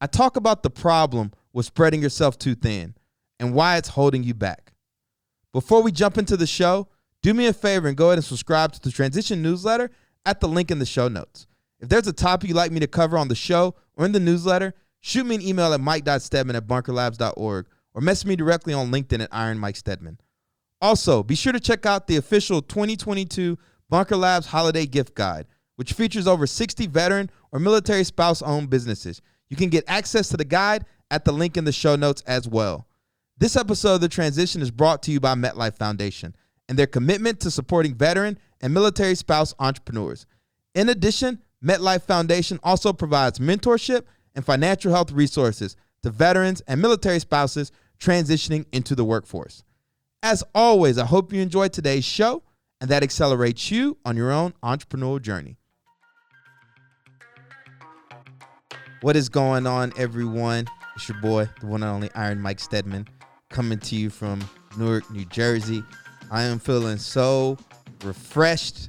I 0.00 0.06
talk 0.06 0.36
about 0.36 0.62
the 0.62 0.70
problem 0.70 1.32
with 1.52 1.66
spreading 1.66 2.02
yourself 2.02 2.38
too 2.38 2.54
thin 2.54 2.94
and 3.40 3.54
why 3.54 3.76
it's 3.76 3.88
holding 3.88 4.22
you 4.22 4.34
back. 4.34 4.72
Before 5.52 5.82
we 5.82 5.90
jump 5.90 6.18
into 6.18 6.36
the 6.36 6.46
show, 6.46 6.88
do 7.22 7.34
me 7.34 7.46
a 7.46 7.52
favor 7.52 7.88
and 7.88 7.96
go 7.96 8.06
ahead 8.06 8.18
and 8.18 8.24
subscribe 8.24 8.72
to 8.72 8.80
the 8.80 8.92
Transition 8.92 9.42
newsletter 9.42 9.90
at 10.24 10.40
the 10.40 10.48
link 10.48 10.70
in 10.70 10.78
the 10.78 10.86
show 10.86 11.08
notes. 11.08 11.46
If 11.80 11.88
there's 11.88 12.06
a 12.06 12.12
topic 12.12 12.48
you'd 12.48 12.56
like 12.56 12.72
me 12.72 12.80
to 12.80 12.86
cover 12.86 13.18
on 13.18 13.28
the 13.28 13.34
show 13.34 13.74
or 13.96 14.04
in 14.04 14.12
the 14.12 14.20
newsletter, 14.20 14.74
shoot 15.00 15.24
me 15.24 15.34
an 15.34 15.42
email 15.42 15.72
at 15.72 15.80
mike.steadman 15.80 16.56
at 16.56 16.66
bunkerlabs.org 16.66 17.66
or 17.94 18.00
message 18.00 18.26
me 18.26 18.36
directly 18.36 18.74
on 18.74 18.92
LinkedIn 18.92 19.20
at 19.20 19.28
Iron 19.32 19.58
Mike 19.58 19.76
Steadman. 19.76 20.18
Also, 20.80 21.24
be 21.24 21.34
sure 21.34 21.52
to 21.52 21.60
check 21.60 21.86
out 21.86 22.06
the 22.06 22.16
official 22.16 22.62
2022 22.62 23.58
Bunker 23.88 24.16
Labs 24.16 24.46
Holiday 24.46 24.86
Gift 24.86 25.14
Guide, 25.14 25.46
which 25.76 25.92
features 25.92 26.28
over 26.28 26.46
60 26.46 26.86
veteran 26.86 27.30
or 27.50 27.58
military 27.58 28.04
spouse 28.04 28.42
owned 28.42 28.70
businesses. 28.70 29.20
You 29.48 29.56
can 29.56 29.68
get 29.68 29.84
access 29.88 30.28
to 30.28 30.36
the 30.36 30.44
guide 30.44 30.84
at 31.10 31.24
the 31.24 31.32
link 31.32 31.56
in 31.56 31.64
the 31.64 31.72
show 31.72 31.96
notes 31.96 32.22
as 32.26 32.46
well. 32.48 32.86
This 33.38 33.56
episode 33.56 33.94
of 33.94 34.00
The 34.00 34.08
Transition 34.08 34.62
is 34.62 34.70
brought 34.70 35.02
to 35.04 35.12
you 35.12 35.20
by 35.20 35.34
MetLife 35.34 35.76
Foundation 35.76 36.34
and 36.68 36.78
their 36.78 36.86
commitment 36.86 37.40
to 37.40 37.50
supporting 37.50 37.94
veteran 37.94 38.38
and 38.60 38.74
military 38.74 39.14
spouse 39.14 39.54
entrepreneurs. 39.58 40.26
In 40.74 40.88
addition, 40.88 41.42
MetLife 41.64 42.02
Foundation 42.02 42.58
also 42.62 42.92
provides 42.92 43.38
mentorship 43.38 44.02
and 44.34 44.44
financial 44.44 44.92
health 44.92 45.12
resources 45.12 45.76
to 46.02 46.10
veterans 46.10 46.60
and 46.66 46.80
military 46.82 47.18
spouses 47.18 47.72
transitioning 47.98 48.66
into 48.72 48.94
the 48.94 49.04
workforce. 49.04 49.64
As 50.22 50.44
always, 50.54 50.98
I 50.98 51.06
hope 51.06 51.32
you 51.32 51.40
enjoyed 51.40 51.72
today's 51.72 52.04
show 52.04 52.42
and 52.80 52.90
that 52.90 53.02
accelerates 53.02 53.70
you 53.70 53.98
on 54.04 54.16
your 54.16 54.30
own 54.30 54.52
entrepreneurial 54.62 55.20
journey. 55.22 55.57
What 59.00 59.14
is 59.14 59.28
going 59.28 59.64
on, 59.64 59.92
everyone? 59.96 60.66
It's 60.96 61.08
your 61.08 61.20
boy, 61.20 61.48
the 61.60 61.66
one 61.66 61.84
and 61.84 61.92
only 61.92 62.10
Iron 62.16 62.40
Mike 62.40 62.58
Steadman, 62.58 63.06
coming 63.48 63.78
to 63.78 63.94
you 63.94 64.10
from 64.10 64.40
Newark, 64.76 65.08
New 65.12 65.24
Jersey. 65.26 65.84
I 66.32 66.42
am 66.42 66.58
feeling 66.58 66.98
so 66.98 67.58
refreshed 68.02 68.88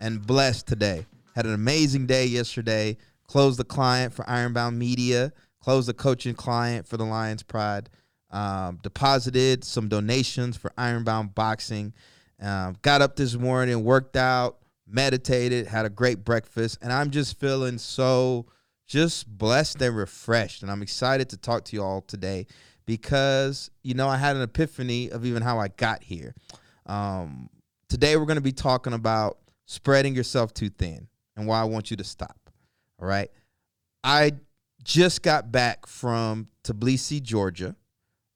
and 0.00 0.20
blessed 0.26 0.66
today. 0.66 1.06
Had 1.36 1.46
an 1.46 1.54
amazing 1.54 2.06
day 2.06 2.26
yesterday. 2.26 2.96
Closed 3.28 3.60
the 3.60 3.64
client 3.64 4.12
for 4.12 4.28
Ironbound 4.28 4.76
Media. 4.76 5.32
Closed 5.60 5.88
the 5.88 5.94
coaching 5.94 6.34
client 6.34 6.84
for 6.84 6.96
the 6.96 7.04
Lions 7.04 7.44
Pride. 7.44 7.88
Um, 8.32 8.80
deposited 8.82 9.62
some 9.62 9.88
donations 9.88 10.56
for 10.56 10.72
Ironbound 10.76 11.32
Boxing. 11.32 11.94
Um, 12.42 12.74
got 12.82 13.02
up 13.02 13.14
this 13.14 13.36
morning, 13.36 13.84
worked 13.84 14.16
out, 14.16 14.58
meditated, 14.84 15.68
had 15.68 15.86
a 15.86 15.90
great 15.90 16.24
breakfast, 16.24 16.78
and 16.82 16.92
I'm 16.92 17.12
just 17.12 17.38
feeling 17.38 17.78
so 17.78 18.46
just 18.94 19.26
blessed 19.26 19.82
and 19.82 19.96
refreshed. 19.96 20.62
And 20.62 20.70
I'm 20.70 20.80
excited 20.80 21.28
to 21.30 21.36
talk 21.36 21.64
to 21.64 21.74
you 21.74 21.82
all 21.82 22.00
today 22.00 22.46
because, 22.86 23.68
you 23.82 23.94
know, 23.94 24.08
I 24.08 24.16
had 24.16 24.36
an 24.36 24.42
epiphany 24.42 25.10
of 25.10 25.24
even 25.24 25.42
how 25.42 25.58
I 25.58 25.66
got 25.66 26.04
here. 26.04 26.32
Um, 26.86 27.50
today, 27.88 28.16
we're 28.16 28.24
going 28.24 28.36
to 28.36 28.40
be 28.40 28.52
talking 28.52 28.92
about 28.92 29.38
spreading 29.66 30.14
yourself 30.14 30.54
too 30.54 30.68
thin 30.68 31.08
and 31.36 31.48
why 31.48 31.60
I 31.60 31.64
want 31.64 31.90
you 31.90 31.96
to 31.96 32.04
stop. 32.04 32.38
All 33.00 33.08
right. 33.08 33.32
I 34.04 34.34
just 34.84 35.22
got 35.22 35.50
back 35.50 35.88
from 35.88 36.46
Tbilisi, 36.62 37.20
Georgia. 37.20 37.74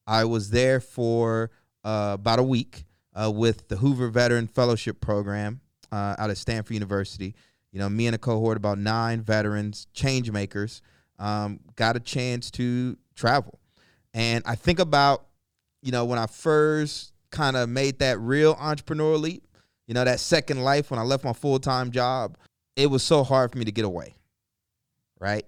I 0.09 0.25
was 0.25 0.51
there 0.51 0.81
for 0.81 1.53
uh, 1.85 2.17
about 2.19 2.41
a 2.41 2.43
week 2.43 2.85
uh, 3.15 3.31
with 3.31 3.69
the 3.69 3.77
Hoover 3.77 4.09
Veteran 4.09 4.49
Fellowship 4.49 5.01
Program 5.01 5.61
uh, 5.93 6.17
out 6.19 6.31
at 6.31 6.37
Stanford 6.37 6.75
University. 6.75 7.37
You 7.79 7.85
know, 7.85 7.91
me 7.91 8.09
and 8.09 8.15
a 8.17 8.19
cohort 8.19 8.57
about 8.57 8.77
nine 8.77 9.21
veterans, 9.21 9.87
change 9.93 10.33
makers, 10.33 10.83
um, 11.21 11.61
got 11.77 11.95
a 11.95 12.01
chance 12.01 12.51
to 12.51 12.99
travel. 13.15 13.61
And 14.13 14.43
I 14.47 14.57
think 14.57 14.81
about, 14.81 15.27
you 15.81 15.93
know, 15.93 16.05
when 16.05 16.19
I 16.19 16.27
first 16.27 17.13
kind 17.31 17.57
of 17.57 17.69
made 17.69 18.01
that 18.01 18.19
real 18.19 18.57
entrepreneurial 18.57 19.21
leap, 19.21 19.47
you 19.87 19.95
know, 19.95 20.03
that 20.03 20.19
second 20.19 20.65
life 20.65 20.91
when 20.91 20.99
I 20.99 21.05
left 21.05 21.23
my 21.23 21.33
full 21.33 21.61
time 21.61 21.93
job, 21.93 22.37
it 22.75 22.91
was 22.91 23.05
so 23.05 23.23
hard 23.23 23.53
for 23.53 23.59
me 23.59 23.65
to 23.65 23.71
get 23.71 23.85
away. 23.85 24.17
Right. 25.21 25.47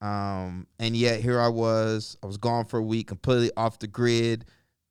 Um, 0.00 0.66
and 0.78 0.96
yet 0.96 1.20
here 1.20 1.38
I 1.38 1.48
was, 1.48 2.16
I 2.22 2.26
was 2.26 2.38
gone 2.38 2.64
for 2.64 2.78
a 2.78 2.82
week, 2.82 3.08
completely 3.08 3.50
off 3.54 3.78
the 3.78 3.86
grid, 3.86 4.46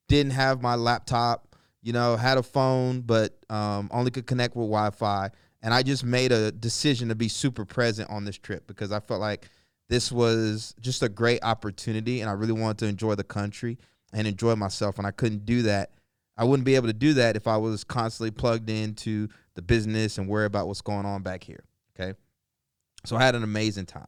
didn't 0.06 0.34
have 0.34 0.62
my 0.62 0.76
laptop, 0.76 1.56
you 1.82 1.92
know, 1.92 2.14
had 2.14 2.38
a 2.38 2.44
phone, 2.44 3.00
but 3.00 3.36
um, 3.50 3.90
only 3.92 4.12
could 4.12 4.28
connect 4.28 4.54
with 4.54 4.68
Wi 4.68 4.90
Fi 4.90 5.30
and 5.62 5.74
I 5.74 5.82
just 5.82 6.04
made 6.04 6.32
a 6.32 6.50
decision 6.50 7.08
to 7.08 7.14
be 7.14 7.28
super 7.28 7.64
present 7.64 8.10
on 8.10 8.24
this 8.24 8.38
trip 8.38 8.66
because 8.66 8.92
I 8.92 9.00
felt 9.00 9.20
like 9.20 9.48
this 9.88 10.10
was 10.10 10.74
just 10.80 11.02
a 11.02 11.08
great 11.08 11.40
opportunity 11.42 12.20
and 12.20 12.30
I 12.30 12.32
really 12.32 12.52
wanted 12.52 12.78
to 12.78 12.86
enjoy 12.86 13.14
the 13.16 13.24
country 13.24 13.78
and 14.12 14.26
enjoy 14.26 14.54
myself. 14.56 14.98
And 14.98 15.06
I 15.06 15.10
couldn't 15.10 15.44
do 15.44 15.62
that. 15.62 15.90
I 16.36 16.44
wouldn't 16.44 16.64
be 16.64 16.76
able 16.76 16.86
to 16.86 16.94
do 16.94 17.14
that 17.14 17.36
if 17.36 17.46
I 17.46 17.56
was 17.58 17.84
constantly 17.84 18.30
plugged 18.30 18.70
into 18.70 19.28
the 19.54 19.62
business 19.62 20.16
and 20.16 20.28
worry 20.28 20.46
about 20.46 20.68
what's 20.68 20.80
going 20.80 21.04
on 21.04 21.22
back 21.22 21.44
here. 21.44 21.64
Okay. 21.94 22.16
So 23.04 23.16
I 23.16 23.22
had 23.22 23.34
an 23.34 23.42
amazing 23.42 23.86
time. 23.86 24.06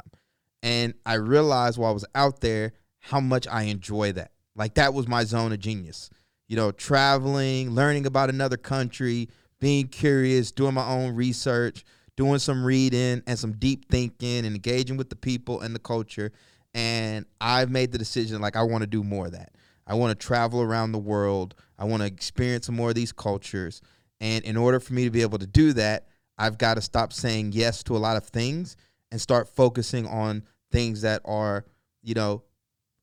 And 0.63 0.95
I 1.05 1.15
realized 1.15 1.77
while 1.77 1.91
I 1.91 1.95
was 1.95 2.07
out 2.15 2.41
there 2.41 2.73
how 3.01 3.21
much 3.21 3.47
I 3.49 3.65
enjoy 3.65 4.13
that. 4.13 4.31
Like 4.55 4.75
that 4.75 4.95
was 4.95 5.09
my 5.09 5.25
zone 5.25 5.53
of 5.53 5.61
genius. 5.61 6.09
You 6.49 6.57
know, 6.57 6.71
traveling, 6.71 7.71
learning 7.71 8.07
about 8.07 8.31
another 8.31 8.57
country, 8.57 9.29
being 9.63 9.87
curious, 9.87 10.51
doing 10.51 10.75
my 10.75 10.85
own 10.85 11.15
research, 11.15 11.85
doing 12.17 12.41
some 12.41 12.65
reading 12.65 13.23
and 13.29 13.39
some 13.39 13.53
deep 13.53 13.89
thinking 13.89 14.39
and 14.39 14.57
engaging 14.57 14.97
with 14.97 15.09
the 15.09 15.15
people 15.15 15.61
and 15.61 15.73
the 15.73 15.79
culture. 15.79 16.33
And 16.75 17.27
I've 17.41 17.71
made 17.71 17.93
the 17.93 17.99
decision 17.99 18.41
like 18.41 18.57
I 18.57 18.65
want 18.65 18.83
to 18.83 18.89
do 18.89 19.05
more 19.05 19.27
of 19.27 19.33
that. 19.33 19.55
I 19.87 19.95
want 19.95 20.19
to 20.19 20.27
travel 20.27 20.63
around 20.63 20.91
the 20.91 20.99
world. 20.99 21.55
I 21.79 21.85
want 21.85 22.01
to 22.03 22.09
experience 22.09 22.69
more 22.71 22.89
of 22.89 22.97
these 22.97 23.13
cultures. 23.13 23.81
And 24.21 24.45
in 24.45 24.57
order 24.57 24.81
for 24.81 24.95
me 24.95 25.05
to 25.05 25.13
be 25.13 25.23
able 25.23 25.39
to 25.39 25.47
do 25.47 25.73
that, 25.75 26.09
I've 26.37 26.59
got 26.59 26.75
to 26.75 26.81
stop 26.81 27.13
saying 27.13 27.53
yes 27.53 27.85
to 27.85 27.97
a 27.97 27.99
lot 27.99 28.17
of 28.17 28.25
things 28.25 28.77
and 29.13 29.21
start 29.21 29.49
focusing 29.49 30.09
on 30.09 30.43
things 30.73 31.03
that 31.03 31.23
are, 31.25 31.67
you 32.03 32.15
know, 32.15 32.43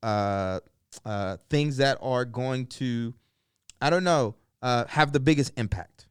uh, 0.03 0.59
uh, 1.05 1.37
things 1.49 1.77
that 1.77 1.99
are 2.01 2.25
going 2.25 2.65
to, 2.65 3.13
I 3.81 3.89
don't 3.89 4.03
know, 4.03 4.35
uh, 4.61 4.83
have 4.87 5.13
the 5.13 5.21
biggest 5.21 5.53
impact 5.55 6.08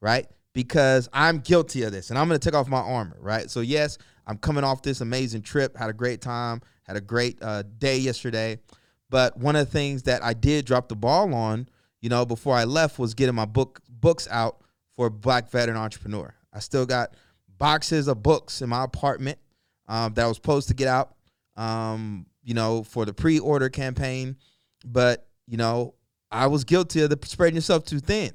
right? 0.00 0.26
Because 0.52 1.08
I'm 1.12 1.38
guilty 1.38 1.82
of 1.82 1.92
this 1.92 2.10
and 2.10 2.18
I'm 2.18 2.28
going 2.28 2.38
to 2.38 2.44
take 2.44 2.58
off 2.58 2.68
my 2.68 2.80
armor, 2.80 3.16
right? 3.20 3.50
So, 3.50 3.60
yes, 3.60 3.98
I'm 4.26 4.38
coming 4.38 4.64
off 4.64 4.82
this 4.82 5.00
amazing 5.00 5.42
trip, 5.42 5.76
had 5.76 5.90
a 5.90 5.94
great 5.94 6.20
time, 6.20 6.60
had 6.84 6.96
a 6.96 7.00
great 7.00 7.38
uh, 7.42 7.62
day 7.78 7.98
yesterday. 7.98 8.58
But 9.10 9.36
one 9.38 9.56
of 9.56 9.66
the 9.66 9.72
things 9.72 10.02
that 10.04 10.22
I 10.22 10.34
did 10.34 10.66
drop 10.66 10.88
the 10.88 10.96
ball 10.96 11.34
on, 11.34 11.68
you 12.00 12.08
know, 12.08 12.26
before 12.26 12.54
I 12.54 12.64
left 12.64 12.98
was 12.98 13.14
getting 13.14 13.34
my 13.34 13.46
book 13.46 13.80
books 13.88 14.28
out 14.30 14.62
for 14.96 15.10
Black 15.10 15.50
Veteran 15.50 15.76
Entrepreneur. 15.76 16.34
I 16.52 16.60
still 16.60 16.86
got 16.86 17.14
boxes 17.58 18.08
of 18.08 18.22
books 18.22 18.62
in 18.62 18.68
my 18.68 18.84
apartment 18.84 19.38
um, 19.88 20.14
that 20.14 20.24
I 20.24 20.28
was 20.28 20.36
supposed 20.36 20.68
to 20.68 20.74
get 20.74 20.88
out, 20.88 21.14
um, 21.56 22.26
you 22.42 22.54
know, 22.54 22.84
for 22.84 23.04
the 23.04 23.12
pre-order 23.12 23.68
campaign. 23.68 24.36
But 24.84 25.26
you 25.46 25.56
know, 25.56 25.94
I 26.30 26.46
was 26.46 26.64
guilty 26.64 27.02
of 27.02 27.10
the 27.10 27.18
spreading 27.26 27.56
yourself 27.56 27.84
too 27.84 28.00
thin. 28.00 28.32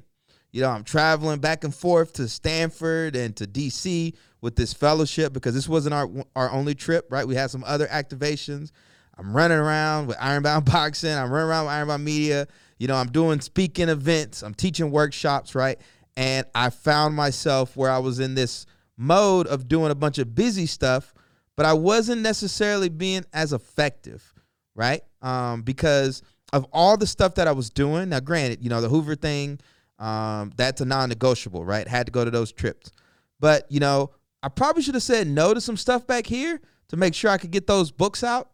You 0.54 0.62
know, 0.62 0.70
I'm 0.70 0.84
traveling 0.84 1.40
back 1.40 1.64
and 1.64 1.74
forth 1.74 2.14
to 2.14 2.28
Stanford 2.30 3.16
and 3.16 3.36
to 3.38 3.46
DC 3.48 4.14
with 4.40 4.56
this 4.56 4.72
fellowship 4.72 5.34
because 5.34 5.56
this 5.56 5.68
wasn't 5.68 5.96
our 5.96 6.08
our 6.36 6.52
only 6.52 6.76
trip, 6.76 7.08
right? 7.10 7.28
We 7.28 7.36
had 7.36 7.50
some 7.50 7.64
other 7.66 7.88
activations. 7.88 8.72
I'm 9.18 9.36
running 9.36 9.58
around 9.58 10.08
with 10.08 10.18
Ironbound 10.20 10.66
Boxing. 10.72 11.12
I'm 11.12 11.32
running 11.32 11.50
around 11.50 11.66
with 11.66 11.74
Ironbound 11.74 12.06
Media. 12.06 12.48
You 12.78 12.88
know, 12.88 12.96
I'm 12.96 13.12
doing 13.12 13.42
speaking 13.42 13.90
events. 13.90 14.44
I'm 14.44 14.54
teaching 14.54 14.92
workshops, 14.92 15.56
right? 15.56 15.80
And 16.16 16.46
I 16.54 16.70
found 16.70 17.16
myself 17.16 17.76
where 17.76 17.90
I 17.90 17.98
was 17.98 18.20
in 18.20 18.36
this 18.36 18.68
mode 18.96 19.48
of 19.48 19.68
doing 19.68 19.92
a 19.92 19.96
bunch 19.96 20.20
of 20.20 20.36
busy 20.36 20.68
stuff, 20.68 21.16
but 21.56 21.66
I 21.66 21.74
wasn't 21.74 22.22
necessarily 22.22 22.90
being 22.90 23.26
as 23.34 23.54
effective, 23.54 24.34
right? 24.76 25.02
Um, 25.24 25.64
because 25.64 26.22
of 26.52 26.68
all 26.72 26.96
the 26.96 27.08
stuff 27.08 27.36
that 27.36 27.48
I 27.48 27.52
was 27.54 27.72
doing. 27.72 28.10
Now, 28.10 28.20
granted, 28.20 28.64
you 28.64 28.70
know, 28.70 28.82
the 28.82 28.90
Hoover 28.90 29.16
thing, 29.16 29.60
um, 30.04 30.52
that's 30.58 30.82
a 30.82 30.86
non-negotiable, 30.86 31.64
right? 31.64 31.88
Had 31.88 32.08
to 32.08 32.12
go 32.12 32.26
to 32.26 32.32
those 32.32 32.52
trips. 32.52 32.92
But 33.40 33.66
you 33.72 33.80
know, 33.80 34.12
I 34.44 34.50
probably 34.50 34.84
should 34.84 34.96
have 34.96 35.04
said 35.04 35.28
no 35.28 35.54
to 35.54 35.62
some 35.62 35.78
stuff 35.78 36.06
back 36.06 36.28
here 36.28 36.60
to 36.90 36.98
make 36.98 37.14
sure 37.14 37.32
I 37.32 37.38
could 37.38 37.52
get 37.52 37.66
those 37.66 37.92
books 37.92 38.24
out. 38.24 38.50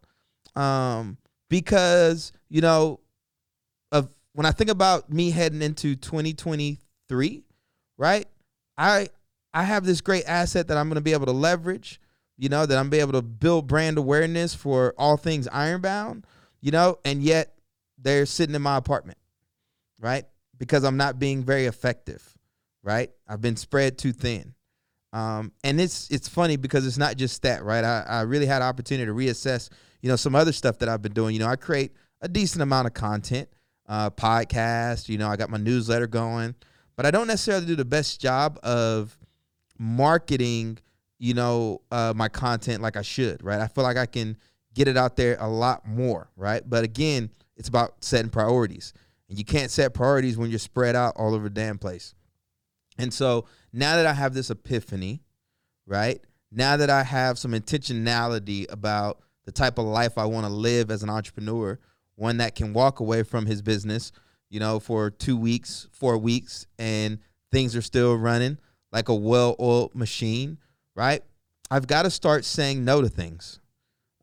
Um, 0.56 1.18
because, 1.50 2.32
you 2.50 2.62
know, 2.62 3.00
of 3.92 4.10
when 4.34 4.46
I 4.46 4.52
think 4.52 4.70
about 4.70 5.12
me 5.12 5.32
heading 5.32 5.64
into 5.64 5.96
2023, 5.96 7.44
right? 7.98 8.28
I 8.78 9.10
I 9.52 9.64
have 9.64 9.84
this 9.84 10.02
great 10.02 10.26
asset 10.28 10.68
that 10.68 10.78
I'm 10.78 10.88
going 10.88 10.96
to 10.96 11.02
be 11.02 11.14
able 11.14 11.26
to 11.26 11.32
leverage, 11.32 12.00
you 12.38 12.50
know, 12.50 12.68
that 12.68 12.78
I'm 12.78 12.92
be 12.92 13.00
able 13.00 13.14
to 13.14 13.24
build 13.24 13.68
brand 13.68 13.98
awareness 13.98 14.54
for 14.54 14.94
all 14.98 15.18
things 15.18 15.48
Ironbound, 15.48 16.28
you 16.62 16.70
know, 16.70 17.00
and 17.04 17.24
yet 17.24 17.56
they're 17.98 18.28
sitting 18.28 18.54
in 18.54 18.62
my 18.62 18.78
apartment, 18.78 19.18
right? 20.00 20.26
Because 20.60 20.84
I'm 20.84 20.98
not 20.98 21.18
being 21.18 21.44
very 21.44 21.66
effective, 21.66 22.38
right? 22.84 23.10
I've 23.28 23.42
been 23.42 23.56
spread 23.56 23.98
too 23.98 24.12
thin. 24.12 24.54
Um, 25.12 25.54
and 25.64 25.82
it's 25.82 26.10
it's 26.12 26.28
funny 26.28 26.56
because 26.56 26.86
it's 26.86 26.98
not 26.98 27.18
just 27.18 27.42
that, 27.42 27.64
right? 27.64 27.84
I, 27.84 28.06
I 28.08 28.22
really 28.22 28.46
had 28.46 28.62
opportunity 28.62 29.08
to 29.08 29.14
reassess, 29.14 29.70
you 30.02 30.10
know, 30.10 30.16
some 30.16 30.36
other 30.36 30.52
stuff 30.52 30.78
that 30.80 30.90
I've 30.90 31.02
been 31.02 31.14
doing. 31.14 31.34
You 31.34 31.40
know, 31.40 31.48
I 31.48 31.56
create 31.56 31.94
a 32.22 32.28
decent 32.28 32.62
amount 32.62 32.88
of 32.88 32.94
content, 32.94 33.50
uh, 33.88 34.12
podcast. 34.12 35.10
You 35.10 35.18
know, 35.18 35.28
I 35.28 35.36
got 35.36 35.50
my 35.50 35.58
newsletter 35.58 36.06
going, 36.08 36.54
but 36.96 37.06
I 37.06 37.12
don't 37.12 37.28
necessarily 37.28 37.66
do 37.66 37.76
the 37.76 37.86
best 37.86 38.22
job 38.22 38.60
of 38.62 39.18
marketing. 39.80 40.78
You 41.18 41.34
know, 41.34 41.82
uh, 41.92 42.14
my 42.16 42.30
content 42.30 42.82
like 42.82 42.96
I 42.96 43.02
should, 43.02 43.44
right? 43.44 43.60
I 43.60 43.68
feel 43.68 43.84
like 43.84 43.98
I 43.98 44.06
can 44.06 44.38
get 44.74 44.88
it 44.88 44.96
out 44.96 45.16
there 45.16 45.38
a 45.40 45.50
lot 45.50 45.88
more, 45.88 46.30
right? 46.36 46.62
But 46.68 46.84
again, 46.84 47.32
it's 47.58 47.68
about 47.68 48.04
setting 48.04 48.30
priorities, 48.30 48.94
and 49.30 49.38
you 49.38 49.46
can't 49.46 49.72
set 49.72 49.94
priorities 49.94 50.38
when 50.38 50.50
you're 50.50 50.60
spread 50.60 50.96
out 50.96 51.16
all 51.16 51.36
over 51.36 51.50
damn 51.50 51.78
place. 51.78 52.14
And 52.98 53.14
so 53.14 53.46
now 53.72 53.96
that 53.96 54.06
I 54.06 54.14
have 54.14 54.34
this 54.34 54.50
epiphany, 54.50 55.22
right? 55.86 56.20
Now 56.52 56.78
that 56.78 56.90
I 56.90 57.04
have 57.04 57.38
some 57.38 57.52
intentionality 57.52 58.72
about 58.72 59.22
the 59.46 59.52
type 59.52 59.78
of 59.78 59.86
life 59.86 60.18
I 60.18 60.26
want 60.26 60.46
to 60.46 60.52
live 60.52 60.92
as 60.92 61.04
an 61.04 61.10
entrepreneur, 61.10 61.80
one 62.16 62.38
that 62.38 62.56
can 62.56 62.74
walk 62.74 63.00
away 63.00 63.24
from 63.24 63.46
his 63.46 63.62
business, 63.62 64.12
you 64.50 64.60
know, 64.60 64.80
for 64.80 65.10
two 65.10 65.38
weeks, 65.38 65.88
four 65.92 66.18
weeks, 66.18 66.68
and 66.78 67.20
things 67.52 67.76
are 67.76 67.82
still 67.82 68.16
running 68.16 68.58
like 68.92 69.10
a 69.10 69.16
well 69.16 69.56
oiled 69.60 69.96
machine, 69.96 70.58
right? 70.96 71.24
I've 71.72 71.88
got 71.88 72.04
to 72.04 72.10
start 72.10 72.46
saying 72.46 72.84
no 72.84 73.02
to 73.02 73.10
things 73.10 73.60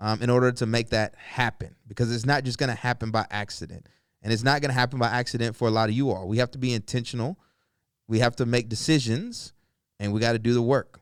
um, 0.00 0.20
in 0.20 0.30
order 0.30 0.52
to 0.52 0.66
make 0.66 0.90
that 0.90 1.14
happen 1.16 1.76
because 1.86 2.14
it's 2.14 2.26
not 2.26 2.44
just 2.44 2.58
going 2.58 2.70
to 2.70 2.76
happen 2.76 3.10
by 3.10 3.26
accident. 3.30 3.88
And 4.26 4.32
it's 4.32 4.43
not 4.43 4.61
going 4.61 4.70
to 4.70 4.75
happen 4.75 4.99
by 4.99 5.06
accident 5.06 5.55
for 5.55 5.69
a 5.69 5.70
lot 5.70 5.88
of 5.88 5.94
you 5.94 6.11
all. 6.11 6.26
We 6.26 6.38
have 6.38 6.50
to 6.50 6.58
be 6.58 6.75
intentional 6.75 7.38
we 8.08 8.20
have 8.20 8.37
to 8.37 8.46
make 8.46 8.69
decisions 8.69 9.52
and 9.99 10.12
we 10.12 10.20
got 10.20 10.32
to 10.32 10.38
do 10.38 10.55
the 10.55 10.62
work. 10.62 11.00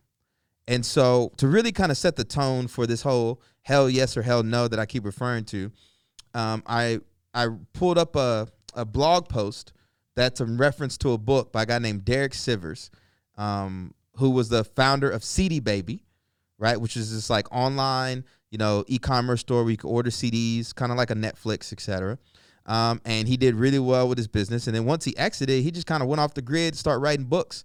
And 0.67 0.85
so, 0.85 1.33
to 1.37 1.47
really 1.47 1.73
kind 1.73 1.91
of 1.91 1.99
set 1.99 2.17
the 2.17 2.25
tone 2.25 2.69
for 2.69 2.87
this 2.87 3.03
whole 3.03 3.43
hell 3.63 3.91
yes 3.91 4.17
or 4.17 4.23
hell 4.23 4.43
no 4.43 4.67
that 4.67 4.79
I 4.79 4.87
keep 4.87 5.05
referring 5.05 5.45
to, 5.47 5.71
um, 6.33 6.63
I 6.67 7.01
I 7.35 7.49
pulled 7.75 7.99
up 7.99 8.17
a, 8.17 8.49
a 8.73 8.87
blog 8.87 9.29
post 9.29 9.75
that's 10.17 10.41
in 10.41 10.57
reference 10.57 10.97
to 10.99 11.13
a 11.13 11.19
book 11.19 11.53
by 11.53 11.65
a 11.65 11.67
guy 11.67 11.79
named 11.81 12.05
Derek 12.07 12.33
Sivers, 12.33 12.89
um, 13.37 13.93
who 14.17 14.31
was 14.31 14.49
the 14.49 14.65
founder 14.65 15.11
of 15.11 15.23
CD 15.23 15.61
Baby, 15.61 16.03
right? 16.59 16.81
Which 16.81 16.97
is 16.97 17.13
this 17.13 17.29
like 17.29 17.53
online, 17.53 18.25
you 18.51 18.57
know, 18.57 18.85
e-commerce 18.87 19.41
store 19.41 19.65
where 19.65 19.71
you 19.71 19.77
can 19.77 19.91
order 19.91 20.09
CDs, 20.09 20.75
kind 20.75 20.93
of 20.93 20.97
like 20.97 21.11
a 21.11 21.15
Netflix, 21.15 21.75
etc. 21.75 22.19
Um, 22.67 23.01
and 23.05 23.29
he 23.29 23.37
did 23.37 23.55
really 23.55 23.79
well 23.79 24.09
with 24.09 24.19
his 24.19 24.29
business. 24.29 24.67
And 24.67 24.75
then 24.75 24.87
once 24.87 25.05
he 25.05 25.17
exited, 25.17 25.63
he 25.63 25.71
just 25.71 25.87
kind 25.87 26.03
of 26.03 26.09
went 26.09 26.21
off 26.21 26.35
the 26.35 26.43
grid, 26.43 26.77
start 26.77 27.01
writing 27.01 27.27
books, 27.27 27.65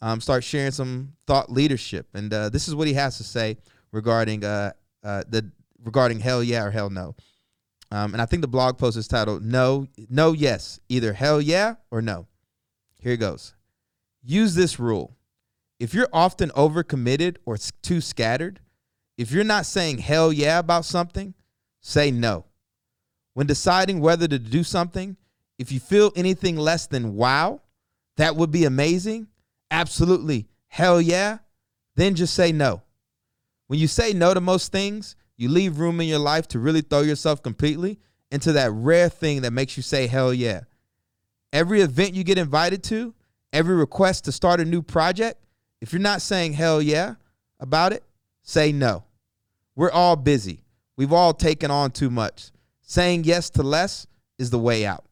um, 0.00 0.20
start 0.20 0.42
sharing 0.44 0.70
some 0.72 1.12
thought 1.26 1.50
leadership. 1.50 2.08
And 2.14 2.32
uh, 2.32 2.48
this 2.48 2.68
is 2.68 2.74
what 2.74 2.86
he 2.86 2.94
has 2.94 3.18
to 3.18 3.24
say 3.24 3.58
regarding 3.92 4.44
uh, 4.44 4.72
uh, 5.04 5.24
the 5.28 5.50
regarding 5.84 6.20
hell 6.20 6.42
yeah 6.42 6.64
or 6.64 6.70
hell 6.70 6.90
no. 6.90 7.14
Um, 7.90 8.12
and 8.12 8.20
I 8.20 8.26
think 8.26 8.42
the 8.42 8.48
blog 8.48 8.78
post 8.78 8.96
is 8.96 9.08
titled 9.08 9.42
"No, 9.44 9.86
No, 10.08 10.32
Yes, 10.32 10.80
either 10.88 11.12
hell 11.12 11.40
yeah 11.40 11.74
or 11.90 12.02
no." 12.02 12.26
Here 12.98 13.12
it 13.12 13.18
goes. 13.18 13.54
Use 14.22 14.54
this 14.54 14.78
rule. 14.78 15.16
If 15.78 15.94
you're 15.94 16.08
often 16.12 16.50
overcommitted 16.50 17.36
or 17.46 17.56
too 17.82 18.00
scattered, 18.00 18.60
if 19.16 19.30
you're 19.30 19.44
not 19.44 19.64
saying 19.64 19.98
hell 19.98 20.32
yeah 20.32 20.58
about 20.58 20.84
something, 20.84 21.34
say 21.80 22.10
no. 22.10 22.44
When 23.38 23.46
deciding 23.46 24.00
whether 24.00 24.26
to 24.26 24.36
do 24.36 24.64
something, 24.64 25.16
if 25.60 25.70
you 25.70 25.78
feel 25.78 26.10
anything 26.16 26.56
less 26.56 26.88
than 26.88 27.14
wow, 27.14 27.60
that 28.16 28.34
would 28.34 28.50
be 28.50 28.64
amazing, 28.64 29.28
absolutely, 29.70 30.48
hell 30.66 31.00
yeah, 31.00 31.38
then 31.94 32.16
just 32.16 32.34
say 32.34 32.50
no. 32.50 32.82
When 33.68 33.78
you 33.78 33.86
say 33.86 34.12
no 34.12 34.34
to 34.34 34.40
most 34.40 34.72
things, 34.72 35.14
you 35.36 35.48
leave 35.48 35.78
room 35.78 36.00
in 36.00 36.08
your 36.08 36.18
life 36.18 36.48
to 36.48 36.58
really 36.58 36.80
throw 36.80 37.02
yourself 37.02 37.40
completely 37.40 38.00
into 38.32 38.50
that 38.54 38.72
rare 38.72 39.08
thing 39.08 39.42
that 39.42 39.52
makes 39.52 39.76
you 39.76 39.84
say 39.84 40.08
hell 40.08 40.34
yeah. 40.34 40.62
Every 41.52 41.80
event 41.80 42.14
you 42.14 42.24
get 42.24 42.38
invited 42.38 42.82
to, 42.82 43.14
every 43.52 43.76
request 43.76 44.24
to 44.24 44.32
start 44.32 44.58
a 44.58 44.64
new 44.64 44.82
project, 44.82 45.46
if 45.80 45.92
you're 45.92 46.02
not 46.02 46.22
saying 46.22 46.54
hell 46.54 46.82
yeah 46.82 47.14
about 47.60 47.92
it, 47.92 48.02
say 48.42 48.72
no. 48.72 49.04
We're 49.76 49.92
all 49.92 50.16
busy. 50.16 50.64
We've 50.96 51.12
all 51.12 51.32
taken 51.32 51.70
on 51.70 51.92
too 51.92 52.10
much 52.10 52.50
saying 52.88 53.22
yes 53.24 53.50
to 53.50 53.62
less 53.62 54.06
is 54.38 54.50
the 54.50 54.58
way 54.58 54.84
out. 54.84 55.04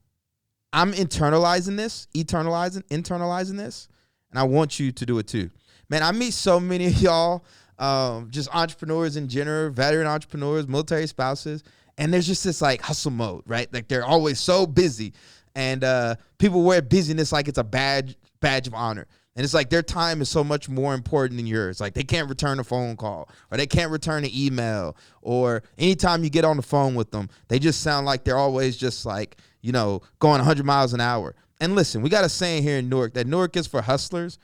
I'm 0.72 0.92
internalizing 0.92 1.76
this, 1.76 2.08
eternalizing, 2.14 2.82
internalizing 2.88 3.56
this, 3.56 3.88
and 4.30 4.38
I 4.38 4.42
want 4.42 4.80
you 4.80 4.90
to 4.92 5.06
do 5.06 5.18
it 5.18 5.28
too. 5.28 5.50
Man, 5.88 6.02
I 6.02 6.10
meet 6.10 6.32
so 6.32 6.58
many 6.58 6.86
of 6.86 7.00
y'all, 7.00 7.44
um, 7.78 8.28
just 8.30 8.54
entrepreneurs 8.54 9.16
in 9.16 9.28
general, 9.28 9.70
veteran 9.70 10.06
entrepreneurs, 10.06 10.66
military 10.66 11.06
spouses, 11.06 11.62
and 11.98 12.12
there's 12.12 12.26
just 12.26 12.44
this 12.44 12.60
like 12.60 12.80
hustle 12.80 13.12
mode, 13.12 13.44
right? 13.46 13.72
Like 13.72 13.88
they're 13.88 14.04
always 14.04 14.40
so 14.40 14.66
busy, 14.66 15.12
and 15.54 15.84
uh, 15.84 16.16
people 16.38 16.62
wear 16.62 16.82
busyness 16.82 17.30
like 17.30 17.46
it's 17.46 17.58
a 17.58 17.64
badge 17.64 18.16
badge 18.40 18.66
of 18.66 18.74
honor. 18.74 19.06
And 19.36 19.44
it's 19.44 19.52
like 19.52 19.68
their 19.68 19.82
time 19.82 20.22
is 20.22 20.30
so 20.30 20.42
much 20.42 20.66
more 20.68 20.94
important 20.94 21.36
than 21.36 21.46
yours. 21.46 21.78
Like 21.78 21.92
they 21.92 22.02
can't 22.02 22.28
return 22.28 22.58
a 22.58 22.64
phone 22.64 22.96
call 22.96 23.28
or 23.50 23.58
they 23.58 23.66
can't 23.66 23.90
return 23.90 24.24
an 24.24 24.30
email 24.34 24.96
or 25.20 25.62
anytime 25.78 26.24
you 26.24 26.30
get 26.30 26.46
on 26.46 26.56
the 26.56 26.62
phone 26.62 26.94
with 26.94 27.10
them, 27.10 27.28
they 27.48 27.58
just 27.58 27.82
sound 27.82 28.06
like 28.06 28.24
they're 28.24 28.38
always 28.38 28.78
just 28.78 29.04
like, 29.04 29.36
you 29.60 29.72
know, 29.72 30.00
going 30.20 30.38
100 30.38 30.64
miles 30.64 30.94
an 30.94 31.02
hour. 31.02 31.34
And 31.60 31.74
listen, 31.74 32.00
we 32.00 32.08
got 32.08 32.24
a 32.24 32.30
saying 32.30 32.62
here 32.62 32.78
in 32.78 32.88
Newark 32.88 33.12
that 33.14 33.26
Newark 33.26 33.56
is 33.56 33.66
for 33.66 33.82
hustlers, 33.82 34.38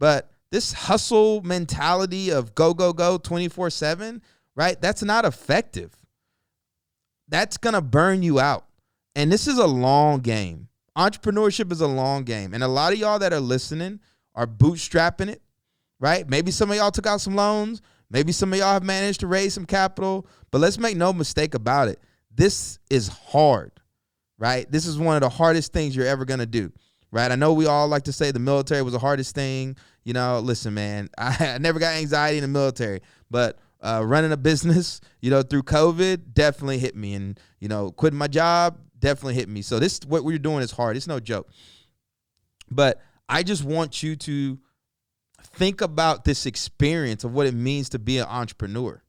but 0.00 0.32
this 0.50 0.72
hustle 0.72 1.40
mentality 1.42 2.30
of 2.30 2.54
go, 2.54 2.74
go, 2.74 2.92
go 2.92 3.18
24 3.18 3.70
7, 3.70 4.20
right? 4.56 4.80
That's 4.80 5.04
not 5.04 5.24
effective. 5.24 5.94
That's 7.28 7.56
going 7.56 7.74
to 7.74 7.80
burn 7.80 8.22
you 8.22 8.40
out. 8.40 8.66
And 9.14 9.30
this 9.30 9.46
is 9.46 9.58
a 9.58 9.66
long 9.66 10.20
game. 10.20 10.68
Entrepreneurship 10.96 11.72
is 11.72 11.80
a 11.80 11.86
long 11.86 12.24
game. 12.24 12.52
And 12.52 12.62
a 12.62 12.68
lot 12.68 12.92
of 12.92 12.98
y'all 12.98 13.18
that 13.18 13.32
are 13.32 13.40
listening, 13.40 14.00
are 14.34 14.46
bootstrapping 14.46 15.28
it, 15.28 15.42
right? 16.00 16.28
Maybe 16.28 16.50
some 16.50 16.70
of 16.70 16.76
y'all 16.76 16.90
took 16.90 17.06
out 17.06 17.20
some 17.20 17.34
loans. 17.34 17.82
Maybe 18.10 18.32
some 18.32 18.52
of 18.52 18.58
y'all 18.58 18.72
have 18.72 18.82
managed 18.82 19.20
to 19.20 19.26
raise 19.26 19.54
some 19.54 19.66
capital. 19.66 20.26
But 20.50 20.60
let's 20.60 20.78
make 20.78 20.96
no 20.96 21.12
mistake 21.12 21.54
about 21.54 21.88
it. 21.88 22.00
This 22.34 22.78
is 22.90 23.08
hard, 23.08 23.72
right? 24.38 24.70
This 24.70 24.86
is 24.86 24.98
one 24.98 25.16
of 25.16 25.22
the 25.22 25.28
hardest 25.28 25.72
things 25.72 25.94
you're 25.94 26.06
ever 26.06 26.24
going 26.24 26.40
to 26.40 26.46
do, 26.46 26.72
right? 27.10 27.30
I 27.30 27.36
know 27.36 27.52
we 27.52 27.66
all 27.66 27.88
like 27.88 28.04
to 28.04 28.12
say 28.12 28.30
the 28.30 28.38
military 28.38 28.82
was 28.82 28.92
the 28.92 28.98
hardest 28.98 29.34
thing. 29.34 29.76
You 30.04 30.14
know, 30.14 30.40
listen, 30.40 30.74
man, 30.74 31.08
I, 31.18 31.36
I 31.54 31.58
never 31.58 31.78
got 31.78 31.94
anxiety 31.94 32.38
in 32.38 32.42
the 32.42 32.48
military, 32.48 33.00
but 33.30 33.58
uh, 33.80 34.02
running 34.04 34.32
a 34.32 34.36
business, 34.36 35.00
you 35.20 35.30
know, 35.30 35.42
through 35.42 35.64
COVID 35.64 36.32
definitely 36.32 36.78
hit 36.78 36.94
me. 36.96 37.14
And, 37.14 37.38
you 37.60 37.68
know, 37.68 37.90
quitting 37.90 38.18
my 38.18 38.28
job 38.28 38.78
definitely 38.98 39.34
hit 39.34 39.48
me. 39.48 39.60
So 39.62 39.78
this, 39.78 40.00
what 40.06 40.24
we're 40.24 40.38
doing 40.38 40.62
is 40.62 40.70
hard. 40.70 40.96
It's 40.96 41.08
no 41.08 41.20
joke. 41.20 41.50
But 42.70 43.02
I 43.32 43.42
just 43.42 43.64
want 43.64 44.02
you 44.02 44.14
to 44.14 44.58
think 45.42 45.80
about 45.80 46.24
this 46.24 46.44
experience 46.44 47.24
of 47.24 47.32
what 47.32 47.46
it 47.46 47.54
means 47.54 47.88
to 47.88 47.98
be 47.98 48.18
an 48.18 48.26
entrepreneur, 48.28 49.02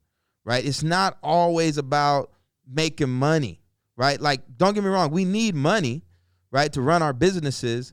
right? 0.46 0.64
It's 0.64 0.82
not 0.82 1.18
always 1.22 1.76
about 1.76 2.32
making 2.66 3.10
money, 3.10 3.60
right? 3.98 4.18
Like, 4.18 4.40
don't 4.56 4.72
get 4.72 4.82
me 4.82 4.88
wrong, 4.88 5.10
we 5.10 5.26
need 5.26 5.54
money, 5.54 6.06
right, 6.50 6.72
to 6.72 6.80
run 6.80 7.02
our 7.02 7.12
businesses, 7.12 7.92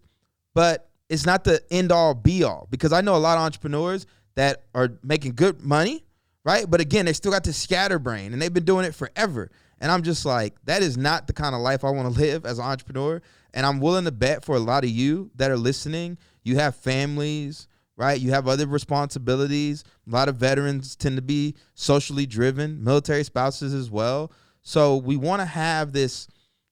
but 0.53 0.89
it's 1.09 1.25
not 1.25 1.43
the 1.43 1.61
end 1.69 1.91
all 1.91 2.13
be 2.13 2.45
all 2.45 2.65
because 2.71 2.93
I 2.93 3.01
know 3.01 3.17
a 3.17 3.17
lot 3.17 3.38
of 3.38 3.43
entrepreneurs 3.43 4.07
that 4.35 4.63
are 4.73 4.97
making 5.03 5.33
good 5.33 5.61
money, 5.61 6.05
right? 6.45 6.65
But 6.67 6.79
again, 6.79 7.07
they 7.07 7.13
still 7.13 7.33
got 7.33 7.43
this 7.43 7.57
scatterbrain 7.57 8.31
and 8.31 8.41
they've 8.41 8.53
been 8.53 8.63
doing 8.63 8.85
it 8.85 8.95
forever. 8.95 9.51
And 9.81 9.91
I'm 9.91 10.03
just 10.03 10.25
like, 10.25 10.55
that 10.63 10.81
is 10.81 10.95
not 10.95 11.27
the 11.27 11.33
kind 11.33 11.53
of 11.53 11.59
life 11.59 11.83
I 11.83 11.89
want 11.89 12.13
to 12.13 12.21
live 12.21 12.45
as 12.45 12.57
an 12.57 12.63
entrepreneur. 12.63 13.21
And 13.53 13.65
I'm 13.65 13.79
willing 13.79 14.05
to 14.05 14.12
bet 14.12 14.46
for 14.46 14.55
a 14.55 14.60
lot 14.60 14.84
of 14.84 14.89
you 14.89 15.31
that 15.36 15.51
are 15.51 15.58
listening, 15.58 16.17
you 16.43 16.58
have 16.58 16.75
families, 16.75 17.67
right? 17.98 18.20
You 18.20 18.31
have 18.31 18.48
other 18.48 18.65
responsibilities. 18.65 19.84
A 20.08 20.10
lot 20.10 20.29
of 20.29 20.38
veterans 20.38 20.96
tend 20.96 21.17
to 21.17 21.22
be 21.22 21.55
socially 21.74 22.25
driven, 22.25 22.84
military 22.84 23.24
spouses 23.24 23.74
as 23.74 23.91
well. 23.91 24.31
So 24.62 24.98
we 24.98 25.17
want 25.17 25.41
to 25.41 25.46
have 25.46 25.91
this, 25.91 26.27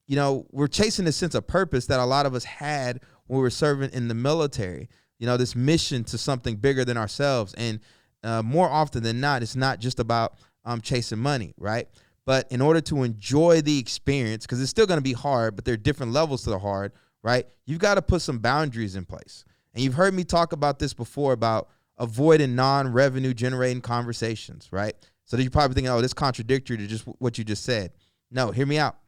you 0.08 0.16
know, 0.16 0.48
we're 0.52 0.68
chasing 0.68 1.06
this 1.06 1.18
sense 1.18 1.36
of 1.36 1.48
purpose 1.48 1.86
that 1.88 2.00
a 2.00 2.06
lot 2.06 2.26
of 2.26 2.34
us 2.34 2.44
had 2.46 3.02
when 3.28 3.38
we 3.38 3.44
were 3.44 3.50
serving 3.50 3.92
in 3.92 4.08
the 4.08 4.16
military. 4.16 4.90
You 5.20 5.28
know, 5.28 5.38
this 5.38 5.56
mission 5.56 6.04
to 6.06 6.18
something 6.18 6.56
bigger 6.56 6.86
than 6.86 6.98
ourselves. 6.98 7.54
And 7.56 7.80
uh, 8.24 8.42
more 8.42 8.70
often 8.70 9.04
than 9.04 9.20
not, 9.20 9.44
it's 9.44 9.56
not 9.56 9.80
just 9.80 10.00
about 10.00 10.38
um, 10.66 10.82
chasing 10.82 11.20
money, 11.20 11.54
right? 11.58 11.88
But 12.30 12.46
in 12.52 12.62
order 12.62 12.80
to 12.82 13.02
enjoy 13.02 13.62
the 13.62 13.80
experience, 13.80 14.46
because 14.46 14.62
it's 14.62 14.70
still 14.70 14.86
going 14.86 15.00
to 15.00 15.04
be 15.04 15.14
hard, 15.14 15.56
but 15.56 15.66
there 15.66 15.74
are 15.74 15.78
different 15.78 16.12
levels 16.12 16.44
to 16.44 16.52
the 16.52 16.60
hard, 16.60 16.92
right? 17.24 17.48
You've 17.66 17.80
got 17.80 17.96
to 17.96 18.04
put 18.04 18.22
some 18.22 18.38
boundaries 18.38 18.96
in 18.96 19.04
place. 19.04 19.44
And 19.74 19.84
you've 19.84 19.96
heard 19.96 20.14
me 20.14 20.24
talk 20.24 20.54
about 20.54 20.78
this 20.78 20.94
before 20.94 21.34
about 21.34 21.70
avoiding 21.98 22.54
non-revenue 22.54 23.34
generating 23.34 23.82
conversations, 23.82 24.68
right? 24.72 24.94
So 25.26 25.38
that 25.38 25.42
you're 25.42 25.50
probably 25.50 25.74
thinking, 25.74 25.90
oh, 25.90 26.02
this 26.02 26.14
contradictory 26.14 26.78
to 26.78 26.86
just 26.86 27.06
what 27.18 27.40
you 27.40 27.44
just 27.44 27.64
said. 27.64 27.94
No, 28.30 28.52
hear 28.52 28.68
me 28.68 28.78
out. 28.78 29.00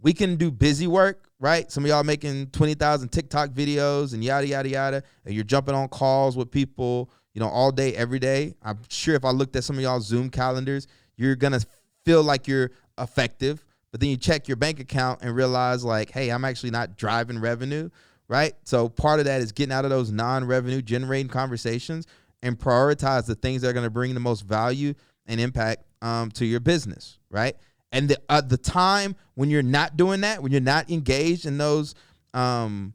We 0.00 0.14
can 0.14 0.36
do 0.36 0.50
busy 0.50 0.86
work, 0.86 1.28
right? 1.40 1.70
Some 1.70 1.84
of 1.84 1.90
y'all 1.90 2.04
making 2.04 2.52
20,000 2.52 3.10
TikTok 3.10 3.50
videos 3.50 4.14
and 4.14 4.24
yada, 4.24 4.46
yada, 4.46 4.68
yada. 4.70 5.02
And 5.26 5.34
you're 5.34 5.44
jumping 5.44 5.74
on 5.74 5.88
calls 5.88 6.38
with 6.38 6.50
people, 6.50 7.10
you 7.34 7.40
know, 7.40 7.48
all 7.50 7.70
day, 7.70 7.94
every 7.94 8.18
day. 8.18 8.54
I'm 8.62 8.78
sure 8.88 9.14
if 9.14 9.26
I 9.26 9.30
looked 9.30 9.56
at 9.56 9.64
some 9.64 9.76
of 9.76 9.82
y'all 9.82 10.00
Zoom 10.00 10.30
calendars, 10.30 10.86
you're 11.18 11.36
going 11.36 11.52
to 11.52 11.66
feel 12.10 12.22
like 12.22 12.48
you're 12.48 12.70
effective. 12.98 13.64
But 13.90 14.00
then 14.00 14.10
you 14.10 14.16
check 14.16 14.46
your 14.46 14.56
bank 14.56 14.78
account 14.78 15.20
and 15.22 15.34
realize, 15.34 15.84
like, 15.84 16.10
hey, 16.10 16.30
I'm 16.30 16.44
actually 16.44 16.70
not 16.70 16.96
driving 16.96 17.40
revenue 17.40 17.90
right? 18.30 18.54
So 18.62 18.88
part 18.88 19.18
of 19.18 19.26
that 19.26 19.40
is 19.40 19.50
getting 19.50 19.72
out 19.72 19.84
of 19.84 19.90
those 19.90 20.12
non-revenue 20.12 20.82
generating 20.82 21.26
conversations 21.26 22.06
and 22.42 22.56
prioritize 22.56 23.26
the 23.26 23.34
things 23.34 23.60
that 23.62 23.68
are 23.68 23.72
going 23.72 23.84
to 23.84 23.90
bring 23.90 24.14
the 24.14 24.20
most 24.20 24.42
value 24.42 24.94
and 25.26 25.40
impact 25.40 25.82
um, 26.00 26.30
to 26.30 26.46
your 26.46 26.60
business, 26.60 27.18
right? 27.28 27.56
And 27.90 28.08
the 28.08 28.18
uh, 28.28 28.40
the 28.40 28.56
time 28.56 29.16
when 29.34 29.50
you're 29.50 29.64
not 29.64 29.96
doing 29.96 30.20
that, 30.20 30.44
when 30.44 30.52
you're 30.52 30.60
not 30.60 30.88
engaged 30.90 31.44
in 31.44 31.58
those 31.58 31.96
um, 32.32 32.94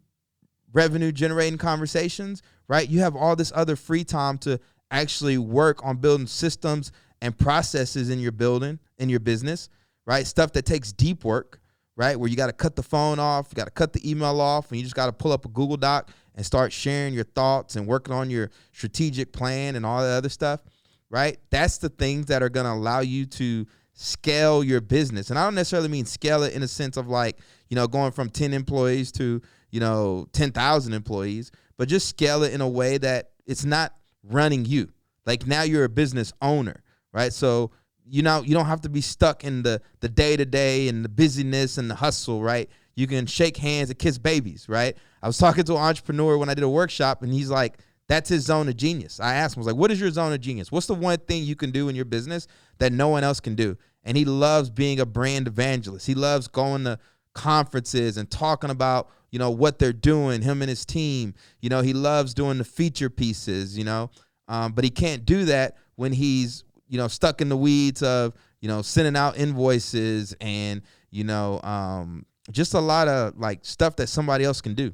revenue 0.71 1.11
generating 1.11 1.57
conversations, 1.57 2.41
right? 2.69 2.87
You 2.87 3.01
have 3.01 3.13
all 3.13 3.35
this 3.35 3.51
other 3.53 3.75
free 3.75 4.05
time 4.05 4.37
to 4.39 4.57
actually 4.89 5.37
work 5.37 5.83
on 5.83 5.97
building 5.97 6.27
systems 6.27 6.93
and 7.25 7.35
processes 7.35 8.11
in 8.11 8.19
your 8.19 8.31
building 8.31 8.77
in 8.99 9.09
your 9.09 9.19
business, 9.19 9.69
right? 10.05 10.27
Stuff 10.27 10.51
that 10.53 10.63
takes 10.63 10.93
deep 10.93 11.25
work, 11.25 11.59
right? 11.97 12.19
Where 12.19 12.29
you 12.29 12.35
got 12.35 12.47
to 12.47 12.53
cut 12.53 12.75
the 12.75 12.83
phone 12.83 13.17
off, 13.17 13.47
you 13.49 13.55
got 13.55 13.65
to 13.65 13.71
cut 13.71 13.93
the 13.93 14.09
email 14.09 14.39
off, 14.39 14.69
and 14.69 14.77
you 14.77 14.83
just 14.83 14.95
got 14.95 15.07
to 15.07 15.11
pull 15.11 15.31
up 15.31 15.43
a 15.43 15.49
Google 15.49 15.75
Doc 15.75 16.11
and 16.35 16.45
start 16.45 16.71
sharing 16.71 17.15
your 17.15 17.23
thoughts 17.23 17.77
and 17.77 17.87
working 17.87 18.13
on 18.13 18.29
your 18.29 18.51
strategic 18.73 19.33
plan 19.33 19.75
and 19.75 19.85
all 19.87 20.01
that 20.01 20.17
other 20.17 20.29
stuff, 20.29 20.61
right? 21.09 21.39
That's 21.49 21.79
the 21.79 21.89
things 21.89 22.27
that 22.27 22.43
are 22.43 22.49
going 22.49 22.67
to 22.67 22.73
allow 22.73 22.99
you 22.99 23.25
to 23.25 23.65
scale 23.93 24.63
your 24.63 24.81
business. 24.81 25.31
And 25.31 25.39
I 25.39 25.45
don't 25.45 25.55
necessarily 25.55 25.89
mean 25.89 26.05
scale 26.05 26.43
it 26.43 26.53
in 26.53 26.61
a 26.61 26.67
sense 26.67 26.95
of 26.95 27.07
like, 27.07 27.39
you 27.69 27.75
know, 27.75 27.87
going 27.87 28.11
from 28.11 28.29
10 28.29 28.53
employees 28.53 29.11
to, 29.13 29.41
you 29.71 29.79
know, 29.79 30.27
10,000 30.33 30.93
employees, 30.93 31.51
but 31.75 31.87
just 31.87 32.07
scale 32.07 32.43
it 32.43 32.53
in 32.53 32.61
a 32.61 32.69
way 32.69 32.99
that 32.99 33.31
it's 33.47 33.65
not 33.65 33.95
running 34.21 34.65
you. 34.65 34.89
Like 35.25 35.47
now 35.47 35.63
you're 35.63 35.85
a 35.85 35.89
business 35.89 36.31
owner, 36.41 36.83
right? 37.15 37.33
So 37.33 37.71
you 38.07 38.21
know 38.21 38.43
you 38.43 38.53
don't 38.53 38.67
have 38.67 38.81
to 38.81 38.89
be 38.89 39.01
stuck 39.01 39.43
in 39.43 39.63
the 39.63 39.81
the 40.01 40.09
day 40.09 40.37
to 40.37 40.45
day 40.45 40.87
and 40.89 41.03
the 41.03 41.09
busyness 41.09 41.79
and 41.79 41.89
the 41.89 41.95
hustle 41.95 42.43
right? 42.43 42.69
You 42.93 43.07
can 43.07 43.25
shake 43.25 43.57
hands 43.57 43.89
and 43.89 43.97
kiss 43.97 44.19
babies 44.19 44.67
right? 44.69 44.95
I 45.23 45.27
was 45.27 45.37
talking 45.39 45.63
to 45.63 45.73
an 45.73 45.81
entrepreneur 45.81 46.37
when 46.37 46.49
i 46.49 46.53
did 46.53 46.63
a 46.63 46.69
workshop 46.69 47.23
and 47.23 47.33
he's 47.33 47.49
like 47.49 47.79
that's 48.07 48.29
his 48.29 48.43
zone 48.43 48.69
of 48.69 48.77
genius. 48.77 49.19
I 49.19 49.33
asked 49.33 49.55
him 49.55 49.61
I 49.61 49.63
was 49.63 49.67
like 49.67 49.79
what 49.79 49.89
is 49.89 49.99
your 49.99 50.11
zone 50.11 50.33
of 50.33 50.41
genius? 50.41 50.71
What's 50.71 50.85
the 50.85 50.93
one 50.93 51.17
thing 51.17 51.43
you 51.43 51.55
can 51.55 51.71
do 51.71 51.89
in 51.89 51.95
your 51.95 52.05
business 52.05 52.45
that 52.77 52.91
no 52.91 53.07
one 53.07 53.23
else 53.23 53.39
can 53.39 53.55
do? 53.55 53.77
And 54.03 54.15
he 54.15 54.25
loves 54.25 54.69
being 54.69 54.99
a 54.99 55.05
brand 55.05 55.47
evangelist. 55.47 56.05
He 56.05 56.13
loves 56.13 56.47
going 56.47 56.83
to 56.83 56.99
conferences 57.33 58.17
and 58.17 58.29
talking 58.29 58.69
about 58.69 59.09
you 59.31 59.39
know 59.39 59.49
what 59.49 59.79
they're 59.79 59.91
doing 59.91 60.41
him 60.41 60.61
and 60.61 60.69
his 60.69 60.85
team. 60.85 61.33
You 61.61 61.69
know 61.69 61.81
he 61.81 61.93
loves 61.93 62.33
doing 62.33 62.57
the 62.57 62.65
feature 62.65 63.09
pieces 63.09 63.77
you 63.77 63.85
know? 63.85 64.11
Um, 64.47 64.73
but 64.73 64.83
he 64.83 64.91
can't 64.91 65.25
do 65.25 65.45
that 65.45 65.77
when 65.95 66.13
he's 66.13 66.63
you 66.87 66.97
know, 66.97 67.07
stuck 67.07 67.41
in 67.41 67.49
the 67.49 67.57
weeds 67.57 68.03
of, 68.03 68.33
you 68.61 68.67
know, 68.67 68.81
sending 68.81 69.15
out 69.15 69.37
invoices 69.37 70.35
and, 70.39 70.81
you 71.11 71.23
know, 71.23 71.61
um, 71.63 72.25
just 72.51 72.73
a 72.73 72.79
lot 72.79 73.07
of 73.07 73.37
like 73.37 73.59
stuff 73.63 73.95
that 73.97 74.07
somebody 74.07 74.43
else 74.43 74.61
can 74.61 74.73
do. 74.73 74.93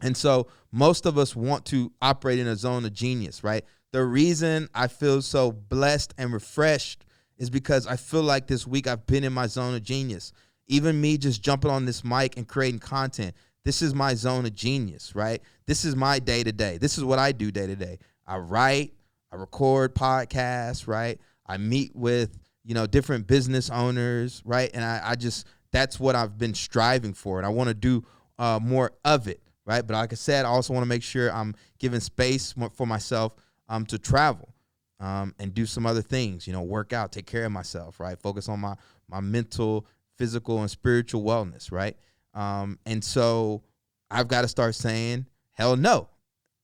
And 0.00 0.16
so 0.16 0.48
most 0.72 1.06
of 1.06 1.16
us 1.18 1.36
want 1.36 1.64
to 1.66 1.92
operate 2.02 2.38
in 2.38 2.46
a 2.46 2.56
zone 2.56 2.84
of 2.84 2.92
genius, 2.92 3.44
right? 3.44 3.64
The 3.92 4.04
reason 4.04 4.68
I 4.74 4.88
feel 4.88 5.22
so 5.22 5.52
blessed 5.52 6.14
and 6.18 6.32
refreshed 6.32 7.04
is 7.38 7.50
because 7.50 7.86
I 7.86 7.96
feel 7.96 8.22
like 8.22 8.46
this 8.46 8.66
week 8.66 8.86
I've 8.86 9.06
been 9.06 9.24
in 9.24 9.32
my 9.32 9.46
zone 9.46 9.74
of 9.74 9.82
genius. 9.82 10.32
Even 10.66 11.00
me 11.00 11.18
just 11.18 11.42
jumping 11.42 11.70
on 11.70 11.84
this 11.84 12.04
mic 12.04 12.36
and 12.36 12.46
creating 12.48 12.80
content, 12.80 13.34
this 13.64 13.82
is 13.82 13.94
my 13.94 14.14
zone 14.14 14.44
of 14.44 14.54
genius, 14.54 15.14
right? 15.14 15.40
This 15.66 15.84
is 15.84 15.94
my 15.94 16.18
day 16.18 16.42
to 16.42 16.52
day. 16.52 16.78
This 16.78 16.98
is 16.98 17.04
what 17.04 17.18
I 17.18 17.32
do 17.32 17.50
day 17.50 17.66
to 17.66 17.76
day. 17.76 17.98
I 18.26 18.38
write, 18.38 18.94
I 19.32 19.36
record 19.36 19.94
podcasts, 19.94 20.86
right? 20.86 21.18
I 21.46 21.56
meet 21.56 21.96
with, 21.96 22.38
you 22.64 22.74
know, 22.74 22.86
different 22.86 23.26
business 23.26 23.70
owners, 23.70 24.42
right? 24.44 24.70
And 24.74 24.84
I, 24.84 25.00
I 25.04 25.14
just, 25.14 25.46
that's 25.72 25.98
what 25.98 26.14
I've 26.14 26.38
been 26.38 26.54
striving 26.54 27.14
for. 27.14 27.38
And 27.38 27.46
I 27.46 27.48
want 27.48 27.68
to 27.68 27.74
do 27.74 28.04
uh, 28.38 28.60
more 28.62 28.92
of 29.04 29.26
it, 29.28 29.40
right? 29.64 29.86
But 29.86 29.94
like 29.94 30.12
I 30.12 30.16
said, 30.16 30.44
I 30.44 30.48
also 30.48 30.72
want 30.74 30.84
to 30.84 30.88
make 30.88 31.02
sure 31.02 31.32
I'm 31.32 31.54
giving 31.78 32.00
space 32.00 32.54
for 32.74 32.86
myself 32.86 33.34
um, 33.68 33.86
to 33.86 33.98
travel 33.98 34.54
um, 35.00 35.34
and 35.38 35.54
do 35.54 35.66
some 35.66 35.86
other 35.86 36.02
things, 36.02 36.46
you 36.46 36.52
know, 36.52 36.62
work 36.62 36.92
out, 36.92 37.10
take 37.10 37.26
care 37.26 37.44
of 37.44 37.52
myself, 37.52 37.98
right? 37.98 38.18
Focus 38.18 38.48
on 38.48 38.60
my, 38.60 38.74
my 39.08 39.20
mental, 39.20 39.86
physical, 40.18 40.60
and 40.60 40.70
spiritual 40.70 41.22
wellness, 41.22 41.72
right? 41.72 41.96
Um, 42.34 42.78
and 42.86 43.02
so 43.02 43.62
I've 44.10 44.28
got 44.28 44.42
to 44.42 44.48
start 44.48 44.74
saying, 44.74 45.26
hell 45.52 45.76
no. 45.76 46.08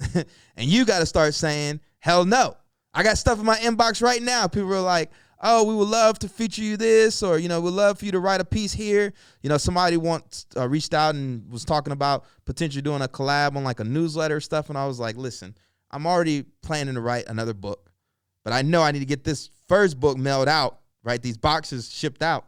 and 0.15 0.27
you 0.57 0.85
got 0.85 1.01
to 1.01 1.07
start 1.07 1.35
saying, 1.35 1.81
Hell 2.01 2.25
no. 2.25 2.57
I 2.95 3.03
got 3.03 3.19
stuff 3.19 3.39
in 3.39 3.45
my 3.45 3.59
inbox 3.59 4.03
right 4.03 4.23
now. 4.23 4.47
People 4.49 4.73
are 4.75 4.81
like, 4.81 5.11
oh, 5.41 5.65
we 5.65 5.75
would 5.75 5.89
love 5.89 6.19
to 6.21 6.29
feature 6.29 6.63
you 6.63 6.77
this, 6.77 7.23
or 7.23 7.39
you 7.39 7.49
know, 7.49 7.61
we'd 7.61 7.71
love 7.71 7.99
for 7.99 8.05
you 8.05 8.13
to 8.13 8.21
write 8.21 8.41
a 8.41 8.45
piece 8.45 8.73
here. 8.73 9.13
You 9.43 9.49
know, 9.49 9.59
somebody 9.59 9.97
once 9.97 10.47
uh, 10.57 10.69
reached 10.69 10.95
out 10.95 11.15
and 11.15 11.51
was 11.51 11.65
talking 11.65 11.93
about 11.93 12.25
potentially 12.45 12.83
doing 12.83 13.03
a 13.03 13.09
collab 13.09 13.57
on 13.57 13.65
like 13.65 13.81
a 13.81 13.85
newsletter 13.85 14.41
stuff, 14.41 14.69
and 14.69 14.79
I 14.79 14.87
was 14.87 14.99
like, 14.99 15.17
listen, 15.17 15.55
I'm 15.91 16.07
already 16.07 16.45
planning 16.63 16.95
to 16.95 17.01
write 17.01 17.27
another 17.29 17.55
book, 17.55 17.91
but 18.45 18.53
I 18.53 18.63
know 18.63 18.83
I 18.83 18.91
need 18.93 19.01
to 19.01 19.07
get 19.07 19.25
this 19.25 19.51
first 19.69 19.99
book 20.01 20.19
mailed 20.19 20.49
out, 20.49 20.81
right? 21.05 21.21
These 21.21 21.37
boxes 21.37 21.93
shipped 21.93 22.23
out. 22.23 22.47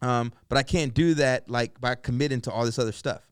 Um, 0.00 0.32
but 0.48 0.56
I 0.56 0.62
can't 0.62 0.94
do 0.94 1.14
that 1.14 1.50
like 1.50 1.80
by 1.80 1.96
committing 1.96 2.40
to 2.42 2.52
all 2.52 2.64
this 2.64 2.78
other 2.78 2.92
stuff. 2.92 3.22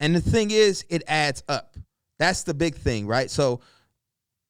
And 0.00 0.14
the 0.14 0.20
thing 0.20 0.50
is, 0.50 0.84
it 0.88 1.02
adds 1.06 1.42
up. 1.48 1.76
That's 2.18 2.44
the 2.44 2.54
big 2.54 2.74
thing, 2.76 3.06
right? 3.06 3.30
So 3.30 3.60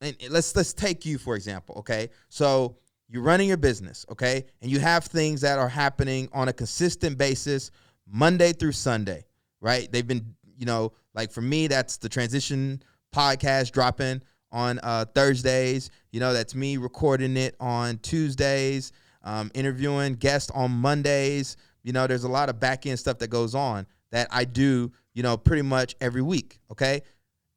and 0.00 0.16
let's 0.30 0.54
let's 0.54 0.72
take 0.72 1.04
you 1.04 1.18
for 1.18 1.36
example, 1.36 1.76
okay? 1.78 2.10
So 2.28 2.76
you're 3.08 3.22
running 3.22 3.48
your 3.48 3.56
business, 3.56 4.04
okay? 4.10 4.44
And 4.60 4.70
you 4.70 4.80
have 4.80 5.04
things 5.04 5.40
that 5.40 5.58
are 5.58 5.68
happening 5.68 6.28
on 6.32 6.48
a 6.48 6.52
consistent 6.52 7.16
basis 7.18 7.70
Monday 8.06 8.52
through 8.52 8.72
Sunday, 8.72 9.24
right? 9.60 9.90
They've 9.90 10.06
been, 10.06 10.34
you 10.56 10.66
know, 10.66 10.92
like 11.14 11.32
for 11.32 11.40
me 11.40 11.66
that's 11.66 11.96
the 11.96 12.08
transition 12.08 12.82
podcast 13.14 13.72
dropping 13.72 14.22
on 14.52 14.78
uh, 14.82 15.04
Thursdays. 15.14 15.90
You 16.12 16.20
know, 16.20 16.32
that's 16.32 16.54
me 16.54 16.76
recording 16.76 17.36
it 17.36 17.56
on 17.60 17.98
Tuesdays, 17.98 18.92
um, 19.22 19.50
interviewing 19.54 20.14
guests 20.14 20.50
on 20.54 20.70
Mondays. 20.70 21.56
You 21.82 21.92
know, 21.92 22.06
there's 22.06 22.24
a 22.24 22.28
lot 22.28 22.48
of 22.48 22.60
back 22.60 22.86
end 22.86 22.98
stuff 22.98 23.18
that 23.18 23.28
goes 23.28 23.54
on 23.54 23.86
that 24.10 24.28
I 24.30 24.44
do, 24.44 24.92
you 25.14 25.22
know, 25.22 25.36
pretty 25.36 25.62
much 25.62 25.96
every 26.00 26.22
week. 26.22 26.60
Okay. 26.70 27.02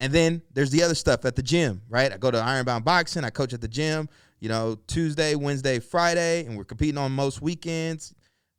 And 0.01 0.11
then 0.11 0.41
there's 0.51 0.71
the 0.71 0.81
other 0.81 0.95
stuff 0.95 1.25
at 1.25 1.35
the 1.35 1.43
gym, 1.43 1.83
right? 1.87 2.11
I 2.11 2.17
go 2.17 2.31
to 2.31 2.37
Ironbound 2.39 2.83
Boxing, 2.83 3.23
I 3.23 3.29
coach 3.29 3.53
at 3.53 3.61
the 3.61 3.67
gym, 3.67 4.09
you 4.39 4.49
know, 4.49 4.79
Tuesday, 4.87 5.35
Wednesday, 5.35 5.77
Friday, 5.77 6.43
and 6.45 6.57
we're 6.57 6.65
competing 6.65 6.97
on 6.97 7.11
most 7.11 7.39
weekends. 7.39 8.15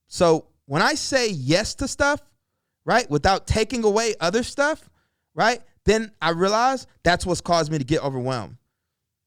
So 0.07 0.47
when 0.67 0.83
I 0.83 0.95
say 0.95 1.31
yes 1.31 1.75
to 1.75 1.89
stuff, 1.89 2.21
right, 2.87 3.11
without 3.11 3.49
taking 3.49 3.83
away 3.83 4.15
other 4.21 4.45
stuff, 4.45 4.89
right, 5.35 5.61
then 5.85 6.13
I 6.23 6.31
realize 6.31 6.87
that's 7.03 7.27
what's 7.27 7.41
caused 7.41 7.73
me 7.73 7.79
to 7.79 7.85
get 7.85 8.05
overwhelmed, 8.05 8.57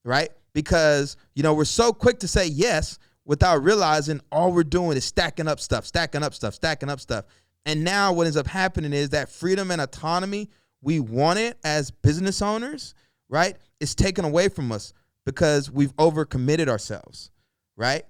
right? 0.02 0.30
Because, 0.54 1.18
you 1.34 1.42
know, 1.42 1.52
we're 1.52 1.66
so 1.66 1.92
quick 1.92 2.20
to 2.20 2.28
say 2.28 2.46
yes 2.46 2.98
without 3.26 3.62
realizing 3.62 4.22
all 4.32 4.52
we're 4.52 4.64
doing 4.64 4.96
is 4.96 5.04
stacking 5.04 5.48
up 5.48 5.60
stuff, 5.60 5.84
stacking 5.84 6.22
up 6.22 6.32
stuff, 6.32 6.54
stacking 6.54 6.88
up 6.88 7.00
stuff. 7.00 7.26
And 7.66 7.84
now 7.84 8.14
what 8.14 8.26
ends 8.26 8.38
up 8.38 8.46
happening 8.46 8.94
is 8.94 9.10
that 9.10 9.28
freedom 9.28 9.70
and 9.70 9.82
autonomy 9.82 10.48
we 10.82 11.00
want 11.00 11.38
it 11.38 11.58
as 11.64 11.90
business 11.90 12.42
owners, 12.42 12.94
right? 13.28 13.56
It's 13.80 13.94
taken 13.94 14.24
away 14.24 14.48
from 14.48 14.72
us 14.72 14.92
because 15.24 15.70
we've 15.70 15.94
overcommitted 15.96 16.68
ourselves, 16.68 17.30
right? 17.76 18.04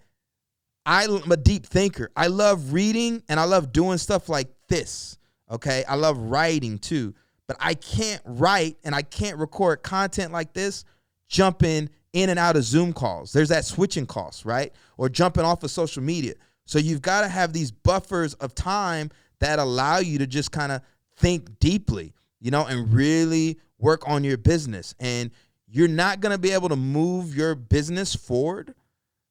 I'm 0.85 1.31
a 1.33 1.37
deep 1.37 1.67
thinker. 1.67 2.11
I 2.17 2.29
love 2.29 2.73
reading 2.73 3.23
and 3.29 3.41
I 3.41 3.45
love 3.45 3.73
doing 3.73 3.99
stuff 3.99 4.29
like 4.29 4.49
this. 4.69 5.19
Okay. 5.51 5.85
I 5.89 5.97
love 5.97 6.17
writing 6.19 6.79
too, 6.79 7.15
but 7.49 7.57
I 7.59 7.75
can't 7.75 8.23
write 8.25 8.77
and 8.85 8.95
I 8.95 9.03
can't 9.03 9.39
record 9.39 9.83
content 9.83 10.33
like 10.33 10.53
this 10.53 10.85
jumping 11.29 11.91
in 12.13 12.31
and 12.31 12.39
out 12.39 12.57
of 12.57 12.63
Zoom 12.63 12.93
calls. 12.93 13.33
There's 13.33 13.49
that 13.49 13.65
switching 13.65 14.07
cost, 14.07 14.45
right? 14.45 14.73
Or 14.97 15.09
jumping 15.09 15.45
off 15.45 15.63
of 15.65 15.71
social 15.71 16.03
media. 16.03 16.35
So 16.67 16.79
you've 16.79 17.03
got 17.03 17.23
to 17.23 17.29
have 17.29 17.53
these 17.53 17.71
buffers 17.71 18.35
of 18.35 18.55
time 18.55 19.11
that 19.41 19.59
allow 19.59 19.99
you 19.99 20.19
to 20.19 20.27
just 20.27 20.53
kind 20.53 20.73
of 20.73 20.83
think 21.17 21.59
deeply 21.59 22.15
you 22.41 22.51
know, 22.51 22.67
and 22.67 22.93
really 22.93 23.59
work 23.79 24.09
on 24.09 24.25
your 24.25 24.37
business. 24.37 24.95
And 25.01 25.31
you're 25.69 25.89
not 25.89 26.21
going 26.21 26.33
to 26.33 26.39
be 26.39 26.53
able 26.53 26.69
to 26.69 26.77
move 26.77 27.35
your 27.35 27.55
business 27.55 28.15
forward 28.15 28.75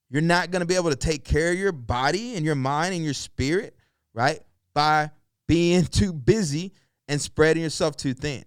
You're 0.10 0.22
not 0.22 0.52
going 0.52 0.60
to 0.60 0.66
be 0.66 0.76
able 0.76 0.92
to 0.92 0.96
take 0.96 1.24
care 1.24 1.52
of 1.52 1.58
your 1.58 1.72
body 1.72 2.36
and 2.36 2.46
your 2.46 2.56
mind 2.56 2.94
and 2.94 3.04
your 3.04 3.14
spirit, 3.14 3.76
right? 4.14 4.40
By 4.74 5.12
being 5.48 5.86
too 5.92 6.14
busy 6.14 6.74
and 7.08 7.20
spreading 7.20 7.64
yourself 7.64 7.96
too 7.96 8.14
thin. 8.14 8.44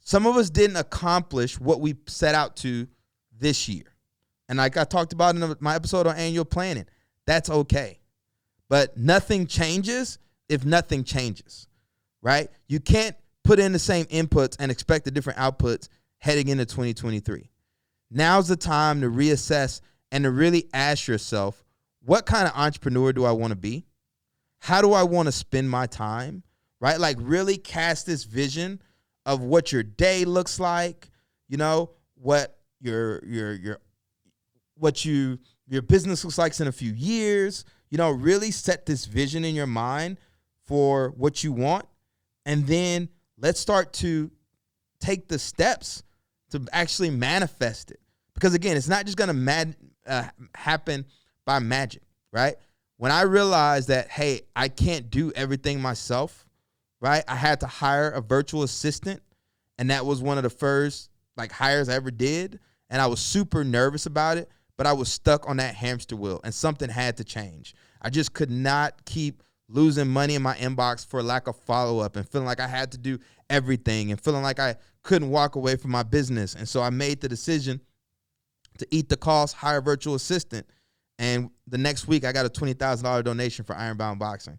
Some 0.00 0.26
of 0.26 0.36
us 0.36 0.50
didn't 0.50 0.76
accomplish 0.76 1.60
what 1.60 1.80
we 1.80 1.94
set 2.06 2.34
out 2.34 2.56
to 2.56 2.88
this 3.38 3.68
year. 3.68 3.84
And 4.48 4.58
like 4.58 4.76
I 4.76 4.84
talked 4.84 5.12
about 5.12 5.34
in 5.34 5.56
my 5.60 5.74
episode 5.74 6.06
on 6.06 6.16
annual 6.16 6.44
planning, 6.44 6.86
that's 7.26 7.48
okay. 7.48 8.00
But 8.68 8.96
nothing 8.96 9.46
changes 9.46 10.18
if 10.48 10.64
nothing 10.64 11.04
changes, 11.04 11.68
right? 12.22 12.48
You 12.68 12.80
can't 12.80 13.16
put 13.44 13.58
in 13.58 13.72
the 13.72 13.78
same 13.78 14.06
inputs 14.06 14.56
and 14.58 14.70
expect 14.70 15.04
the 15.04 15.10
different 15.10 15.38
outputs 15.38 15.88
heading 16.18 16.48
into 16.48 16.64
2023. 16.64 17.50
Now's 18.10 18.48
the 18.48 18.56
time 18.56 19.00
to 19.00 19.10
reassess 19.10 19.80
and 20.12 20.24
to 20.24 20.30
really 20.30 20.68
ask 20.72 21.08
yourself, 21.08 21.64
what 22.04 22.26
kind 22.26 22.46
of 22.46 22.54
entrepreneur 22.54 23.12
do 23.12 23.24
I 23.24 23.32
want 23.32 23.50
to 23.50 23.56
be? 23.56 23.86
How 24.60 24.80
do 24.80 24.92
I 24.92 25.02
want 25.02 25.26
to 25.26 25.32
spend 25.32 25.68
my 25.68 25.86
time? 25.86 26.42
Right? 26.80 26.98
Like 26.98 27.16
really 27.20 27.56
cast 27.56 28.06
this 28.06 28.24
vision 28.24 28.80
of 29.24 29.40
what 29.40 29.72
your 29.72 29.82
day 29.82 30.24
looks 30.24 30.58
like, 30.58 31.10
you 31.48 31.56
know, 31.56 31.90
what 32.14 32.58
your 32.80 33.24
your 33.24 33.52
your 33.52 33.78
what 34.76 35.04
you 35.04 35.38
your 35.68 35.82
business 35.82 36.24
looks 36.24 36.38
like 36.38 36.58
in 36.58 36.66
a 36.66 36.72
few 36.72 36.92
years, 36.92 37.64
you 37.88 37.98
know, 37.98 38.10
really 38.10 38.50
set 38.50 38.84
this 38.84 39.06
vision 39.06 39.44
in 39.44 39.54
your 39.54 39.66
mind 39.66 40.18
for 40.66 41.10
what 41.16 41.44
you 41.44 41.52
want 41.52 41.86
and 42.46 42.66
then 42.66 43.08
let's 43.38 43.60
start 43.60 43.92
to 43.94 44.30
take 45.00 45.28
the 45.28 45.38
steps 45.38 46.02
to 46.50 46.66
actually 46.72 47.10
manifest 47.10 47.90
it. 47.90 48.00
Because 48.34 48.54
again, 48.54 48.76
it's 48.76 48.88
not 48.88 49.04
just 49.04 49.16
going 49.16 49.28
to 49.28 49.34
mad, 49.34 49.76
uh, 50.06 50.24
happen 50.54 51.04
by 51.44 51.58
magic, 51.58 52.02
right? 52.32 52.54
When 52.96 53.10
I 53.10 53.22
realized 53.22 53.88
that, 53.88 54.08
hey, 54.08 54.42
I 54.54 54.68
can't 54.68 55.10
do 55.10 55.32
everything 55.34 55.80
myself, 55.80 56.46
right? 57.00 57.24
I 57.26 57.34
had 57.34 57.60
to 57.60 57.66
hire 57.66 58.10
a 58.10 58.20
virtual 58.20 58.62
assistant, 58.62 59.22
and 59.78 59.90
that 59.90 60.06
was 60.06 60.22
one 60.22 60.36
of 60.36 60.44
the 60.44 60.50
first 60.50 61.10
like 61.36 61.50
hires 61.50 61.88
I 61.88 61.94
ever 61.94 62.10
did, 62.10 62.60
and 62.90 63.00
I 63.00 63.06
was 63.06 63.20
super 63.20 63.64
nervous 63.64 64.06
about 64.06 64.36
it, 64.36 64.48
but 64.76 64.86
I 64.86 64.92
was 64.92 65.10
stuck 65.10 65.48
on 65.48 65.56
that 65.56 65.74
hamster 65.74 66.14
wheel, 66.14 66.40
and 66.44 66.54
something 66.54 66.88
had 66.88 67.16
to 67.16 67.24
change. 67.24 67.74
I 68.00 68.10
just 68.10 68.34
could 68.34 68.50
not 68.50 69.04
keep 69.04 69.42
losing 69.72 70.08
money 70.08 70.34
in 70.34 70.42
my 70.42 70.54
inbox 70.56 71.06
for 71.06 71.22
lack 71.22 71.48
of 71.48 71.56
follow 71.56 72.00
up 72.00 72.16
and 72.16 72.28
feeling 72.28 72.46
like 72.46 72.60
I 72.60 72.68
had 72.68 72.92
to 72.92 72.98
do 72.98 73.18
everything 73.48 74.10
and 74.10 74.20
feeling 74.20 74.42
like 74.42 74.60
I 74.60 74.76
couldn't 75.02 75.30
walk 75.30 75.56
away 75.56 75.76
from 75.76 75.90
my 75.90 76.02
business. 76.02 76.54
And 76.54 76.68
so 76.68 76.82
I 76.82 76.90
made 76.90 77.20
the 77.20 77.28
decision 77.28 77.80
to 78.78 78.86
eat 78.90 79.08
the 79.08 79.16
cost, 79.16 79.56
hire 79.56 79.78
a 79.78 79.82
virtual 79.82 80.14
assistant. 80.14 80.66
And 81.18 81.50
the 81.66 81.78
next 81.78 82.06
week, 82.06 82.24
I 82.24 82.32
got 82.32 82.46
a 82.46 82.50
$20,000 82.50 83.24
donation 83.24 83.64
for 83.64 83.74
Ironbound 83.74 84.18
Boxing. 84.18 84.58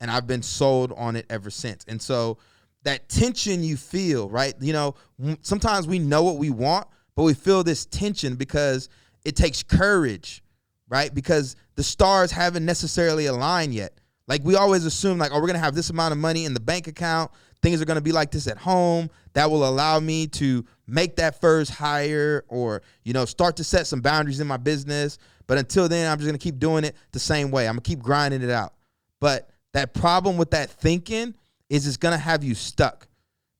And 0.00 0.10
I've 0.10 0.26
been 0.26 0.42
sold 0.42 0.92
on 0.96 1.16
it 1.16 1.26
ever 1.30 1.50
since. 1.50 1.84
And 1.88 2.00
so 2.00 2.38
that 2.84 3.08
tension 3.08 3.62
you 3.62 3.76
feel, 3.76 4.28
right? 4.30 4.54
You 4.60 4.72
know, 4.72 4.94
sometimes 5.42 5.86
we 5.86 5.98
know 5.98 6.22
what 6.22 6.36
we 6.36 6.50
want, 6.50 6.86
but 7.14 7.24
we 7.24 7.34
feel 7.34 7.62
this 7.62 7.84
tension 7.86 8.36
because 8.36 8.88
it 9.24 9.36
takes 9.36 9.62
courage, 9.62 10.42
right? 10.88 11.14
Because 11.14 11.56
the 11.74 11.82
stars 11.82 12.30
haven't 12.30 12.64
necessarily 12.64 13.26
aligned 13.26 13.74
yet. 13.74 13.99
Like 14.30 14.44
we 14.44 14.54
always 14.54 14.84
assume, 14.84 15.18
like, 15.18 15.32
oh, 15.32 15.40
we're 15.40 15.48
gonna 15.48 15.58
have 15.58 15.74
this 15.74 15.90
amount 15.90 16.12
of 16.12 16.18
money 16.18 16.44
in 16.44 16.54
the 16.54 16.60
bank 16.60 16.86
account. 16.86 17.32
Things 17.62 17.82
are 17.82 17.84
gonna 17.84 18.00
be 18.00 18.12
like 18.12 18.30
this 18.30 18.46
at 18.46 18.56
home. 18.56 19.10
That 19.32 19.50
will 19.50 19.68
allow 19.68 19.98
me 19.98 20.28
to 20.28 20.64
make 20.86 21.16
that 21.16 21.40
first 21.40 21.72
hire 21.72 22.44
or, 22.46 22.80
you 23.02 23.12
know, 23.12 23.24
start 23.24 23.56
to 23.56 23.64
set 23.64 23.88
some 23.88 24.00
boundaries 24.00 24.38
in 24.38 24.46
my 24.46 24.56
business. 24.56 25.18
But 25.48 25.58
until 25.58 25.88
then, 25.88 26.08
I'm 26.08 26.16
just 26.16 26.28
gonna 26.28 26.38
keep 26.38 26.60
doing 26.60 26.84
it 26.84 26.94
the 27.10 27.18
same 27.18 27.50
way. 27.50 27.66
I'm 27.66 27.72
gonna 27.72 27.80
keep 27.80 27.98
grinding 27.98 28.42
it 28.42 28.50
out. 28.50 28.74
But 29.18 29.50
that 29.72 29.94
problem 29.94 30.36
with 30.36 30.52
that 30.52 30.70
thinking 30.70 31.34
is 31.68 31.88
it's 31.88 31.96
gonna 31.96 32.16
have 32.16 32.44
you 32.44 32.54
stuck 32.54 33.08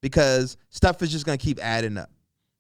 because 0.03 0.57
stuff 0.69 1.03
is 1.03 1.11
just 1.11 1.27
gonna 1.27 1.37
keep 1.37 1.59
adding 1.61 1.99
up. 1.99 2.13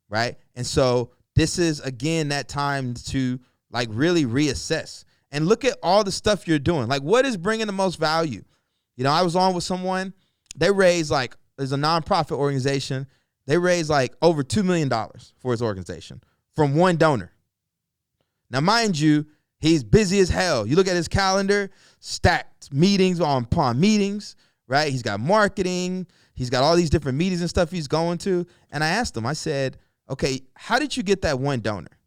Right. 0.09 0.37
And 0.57 0.66
so 0.66 1.12
this 1.37 1.61
is 1.61 1.79
again 1.79 2.31
that 2.31 2.49
time 2.49 2.94
to 3.07 3.38
like 3.70 3.88
really 3.92 4.25
reassess 4.25 5.05
and 5.33 5.47
look 5.47 5.64
at 5.64 5.79
all 5.83 6.05
the 6.05 6.12
stuff 6.12 6.49
you're 6.49 6.59
doing. 6.59 6.88
Like, 6.88 7.03
what 7.03 7.25
is 7.25 7.37
bringing 7.37 7.66
the 7.66 7.73
most 7.73 7.99
value? 7.99 8.45
You 8.97 9.05
know, 9.05 9.11
I 9.11 9.23
was 9.23 9.37
on 9.37 9.55
with 9.55 9.64
someone, 9.64 10.12
they 10.57 10.71
raised 10.71 11.11
like, 11.11 11.37
there's 11.57 11.73
a 11.73 11.77
nonprofit 11.77 12.37
organization, 12.37 13.07
they 13.47 13.59
raised 13.59 13.90
like 13.90 14.14
over 14.23 14.43
$2 14.43 14.64
million 14.64 14.90
for 15.38 15.53
his 15.53 15.62
organization 15.62 16.23
from 16.55 16.75
one 16.75 16.97
donor. 16.97 17.33
Now, 18.51 18.61
mind 18.61 18.99
you, 18.99 19.27
he's 19.59 19.85
busy 19.85 20.19
as 20.21 20.29
hell. 20.29 20.66
You 20.66 20.77
look 20.77 20.88
at 20.88 20.97
his 20.97 21.09
calendar, 21.09 21.71
stacked 22.01 22.73
meetings 22.73 23.21
on 23.21 23.45
upon 23.45 23.79
meetings, 23.79 24.37
right? 24.66 24.90
He's 24.90 25.03
got 25.03 25.21
marketing, 25.21 26.07
he's 26.35 26.51
got 26.51 26.62
all 26.62 26.77
these 26.77 26.90
different 26.90 27.19
meetings 27.19 27.40
and 27.40 27.51
stuff 27.51 27.71
he's 27.71 27.88
going 27.88 28.19
to. 28.19 28.47
And 28.71 28.83
I 28.83 28.88
asked 28.88 29.16
him, 29.16 29.27
I 29.27 29.35
said, 29.35 29.79
okay, 30.09 30.43
how 30.55 30.79
did 30.79 30.97
you 30.97 31.03
get 31.03 31.23
that 31.23 31.38
one 31.38 31.61
donor? 31.61 31.99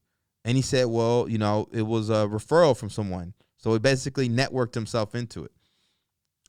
And 0.46 0.58
he 0.58 0.62
said, 0.62 0.88
well, 0.88 1.28
you 1.30 1.38
know, 1.38 1.68
it 1.72 1.84
was 1.84 2.10
a 2.10 2.28
referral 2.28 2.76
from 2.76 2.90
someone. 2.90 3.34
So 3.58 3.72
he 3.74 3.80
basically 3.80 4.28
networked 4.28 4.74
himself 4.74 5.16
into 5.16 5.46
it. 5.46 5.52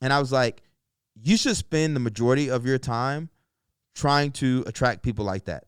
And 0.01 0.11
I 0.11 0.19
was 0.19 0.31
like, 0.31 0.61
you 1.21 1.37
should 1.37 1.55
spend 1.55 1.95
the 1.95 2.01
majority 2.01 2.49
of 2.49 2.65
your 2.65 2.77
time 2.77 3.29
trying 3.93 4.31
to 4.33 4.63
attract 4.67 5.01
people 5.01 5.23
like 5.23 5.45
that. 5.45 5.65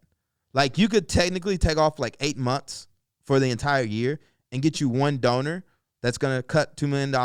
Like 0.53 0.77
you 0.77 0.89
could 0.89 1.07
technically 1.07 1.57
take 1.57 1.77
off 1.77 1.99
like 1.99 2.17
eight 2.19 2.37
months 2.37 2.87
for 3.23 3.39
the 3.39 3.49
entire 3.49 3.83
year 3.83 4.19
and 4.51 4.61
get 4.61 4.81
you 4.81 4.89
one 4.89 5.19
donor 5.19 5.63
that's 6.01 6.17
going 6.17 6.37
to 6.37 6.43
cut 6.43 6.75
$2 6.77 6.87
million, 6.89 7.15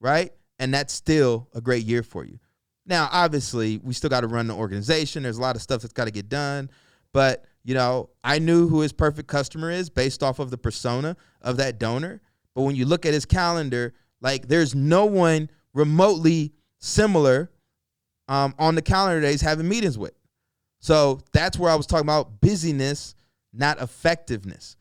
right? 0.00 0.32
And 0.58 0.72
that's 0.72 0.92
still 0.92 1.48
a 1.54 1.60
great 1.60 1.84
year 1.84 2.02
for 2.02 2.24
you. 2.24 2.38
Now, 2.86 3.08
obviously, 3.12 3.78
we 3.78 3.94
still 3.94 4.10
got 4.10 4.22
to 4.22 4.26
run 4.26 4.48
the 4.48 4.54
organization. 4.54 5.22
There's 5.22 5.38
a 5.38 5.42
lot 5.42 5.56
of 5.56 5.62
stuff 5.62 5.82
that's 5.82 5.92
got 5.92 6.06
to 6.06 6.10
get 6.10 6.28
done. 6.28 6.70
But 7.12 7.44
you 7.64 7.74
know, 7.74 8.10
I 8.24 8.38
knew 8.38 8.68
who 8.68 8.80
his 8.80 8.92
perfect 8.92 9.28
customer 9.28 9.70
is 9.70 9.88
based 9.88 10.22
off 10.22 10.38
of 10.38 10.50
the 10.50 10.58
persona 10.58 11.16
of 11.40 11.56
that 11.58 11.78
donor. 11.78 12.20
But 12.54 12.62
when 12.62 12.76
you 12.76 12.86
look 12.86 13.06
at 13.06 13.14
his 13.14 13.24
calendar, 13.24 13.94
like 14.20 14.48
there's 14.48 14.74
no 14.74 15.06
one 15.06 15.48
remotely 15.74 16.52
similar 16.78 17.50
um, 18.28 18.54
on 18.58 18.74
the 18.74 18.82
calendar 18.82 19.20
that 19.20 19.30
he's 19.30 19.40
having 19.40 19.68
meetings 19.68 19.96
with. 19.96 20.14
So 20.80 21.20
that's 21.32 21.58
where 21.58 21.70
I 21.70 21.76
was 21.76 21.86
talking 21.86 22.06
about 22.06 22.40
busyness, 22.40 23.14
not 23.52 23.80
effectiveness. 23.80 24.76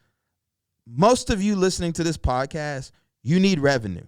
Most 0.88 1.30
of 1.30 1.42
you 1.42 1.56
listening 1.56 1.94
to 1.94 2.04
this 2.04 2.18
podcast, 2.18 2.92
you 3.24 3.40
need 3.40 3.60
revenue. 3.60 4.06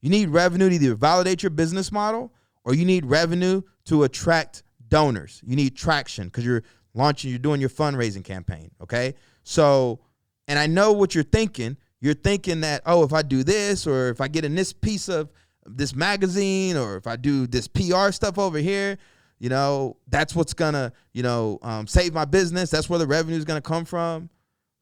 You 0.00 0.10
need 0.10 0.30
revenue 0.30 0.68
to 0.68 0.74
either 0.74 0.94
validate 0.94 1.42
your 1.42 1.50
business 1.50 1.92
model 1.92 2.32
or 2.64 2.74
you 2.74 2.84
need 2.84 3.04
revenue 3.04 3.62
to 3.86 4.04
attract 4.04 4.62
donors. 4.88 5.42
You 5.44 5.56
need 5.56 5.76
traction 5.76 6.28
because 6.28 6.44
you're 6.44 6.62
launching, 6.94 7.30
you're 7.30 7.38
doing 7.38 7.60
your 7.60 7.70
fundraising 7.70 8.24
campaign. 8.24 8.70
Okay. 8.80 9.14
So, 9.42 10.00
and 10.48 10.58
I 10.58 10.66
know 10.66 10.92
what 10.92 11.14
you're 11.14 11.24
thinking. 11.24 11.76
You're 12.00 12.14
thinking 12.14 12.60
that, 12.60 12.82
oh, 12.86 13.02
if 13.02 13.12
I 13.12 13.22
do 13.22 13.42
this, 13.42 13.86
or 13.86 14.08
if 14.08 14.20
I 14.20 14.28
get 14.28 14.44
in 14.44 14.54
this 14.54 14.72
piece 14.72 15.08
of 15.08 15.30
this 15.66 15.94
magazine, 15.94 16.76
or 16.76 16.96
if 16.96 17.06
I 17.06 17.16
do 17.16 17.46
this 17.46 17.66
PR 17.66 18.10
stuff 18.10 18.38
over 18.38 18.58
here, 18.58 18.98
you 19.38 19.48
know, 19.48 19.96
that's 20.08 20.34
what's 20.34 20.54
gonna, 20.54 20.92
you 21.12 21.22
know, 21.22 21.58
um, 21.62 21.86
save 21.86 22.14
my 22.14 22.24
business. 22.24 22.70
That's 22.70 22.88
where 22.88 22.98
the 22.98 23.06
revenue 23.06 23.36
is 23.36 23.44
gonna 23.44 23.60
come 23.60 23.84
from, 23.84 24.30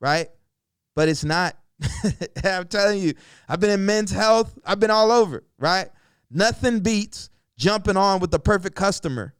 right? 0.01 0.29
But 0.95 1.09
it's 1.09 1.25
not. 1.25 1.57
I'm 2.45 2.67
telling 2.69 3.01
you, 3.01 3.15
I've 3.49 3.61
been 3.61 3.71
in 3.71 3.87
men's 3.87 4.11
health. 4.11 4.57
I've 4.65 4.79
been 4.79 4.91
all 4.91 5.11
over, 5.11 5.43
right? 5.59 5.89
Nothing 6.31 6.81
beats 6.81 7.31
jumping 7.57 7.97
on 7.97 8.21
with 8.21 8.31
the 8.31 8.39
perfect 8.39 8.77
customer, 8.77 9.35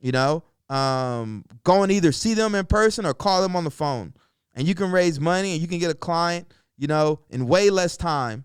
you 0.00 0.12
know, 0.12 0.42
um, 0.68 1.44
go 1.64 1.82
and 1.82 1.90
either 1.90 2.12
see 2.12 2.34
them 2.34 2.54
in 2.54 2.66
person 2.66 3.06
or 3.06 3.14
call 3.14 3.42
them 3.42 3.56
on 3.56 3.64
the 3.64 3.70
phone. 3.70 4.12
And 4.54 4.66
you 4.66 4.74
can 4.74 4.90
raise 4.90 5.20
money 5.20 5.52
and 5.52 5.62
you 5.62 5.68
can 5.68 5.78
get 5.78 5.90
a 5.90 5.94
client, 5.94 6.52
you 6.76 6.86
know, 6.86 7.20
in 7.30 7.46
way 7.46 7.70
less 7.70 7.96
time 7.96 8.44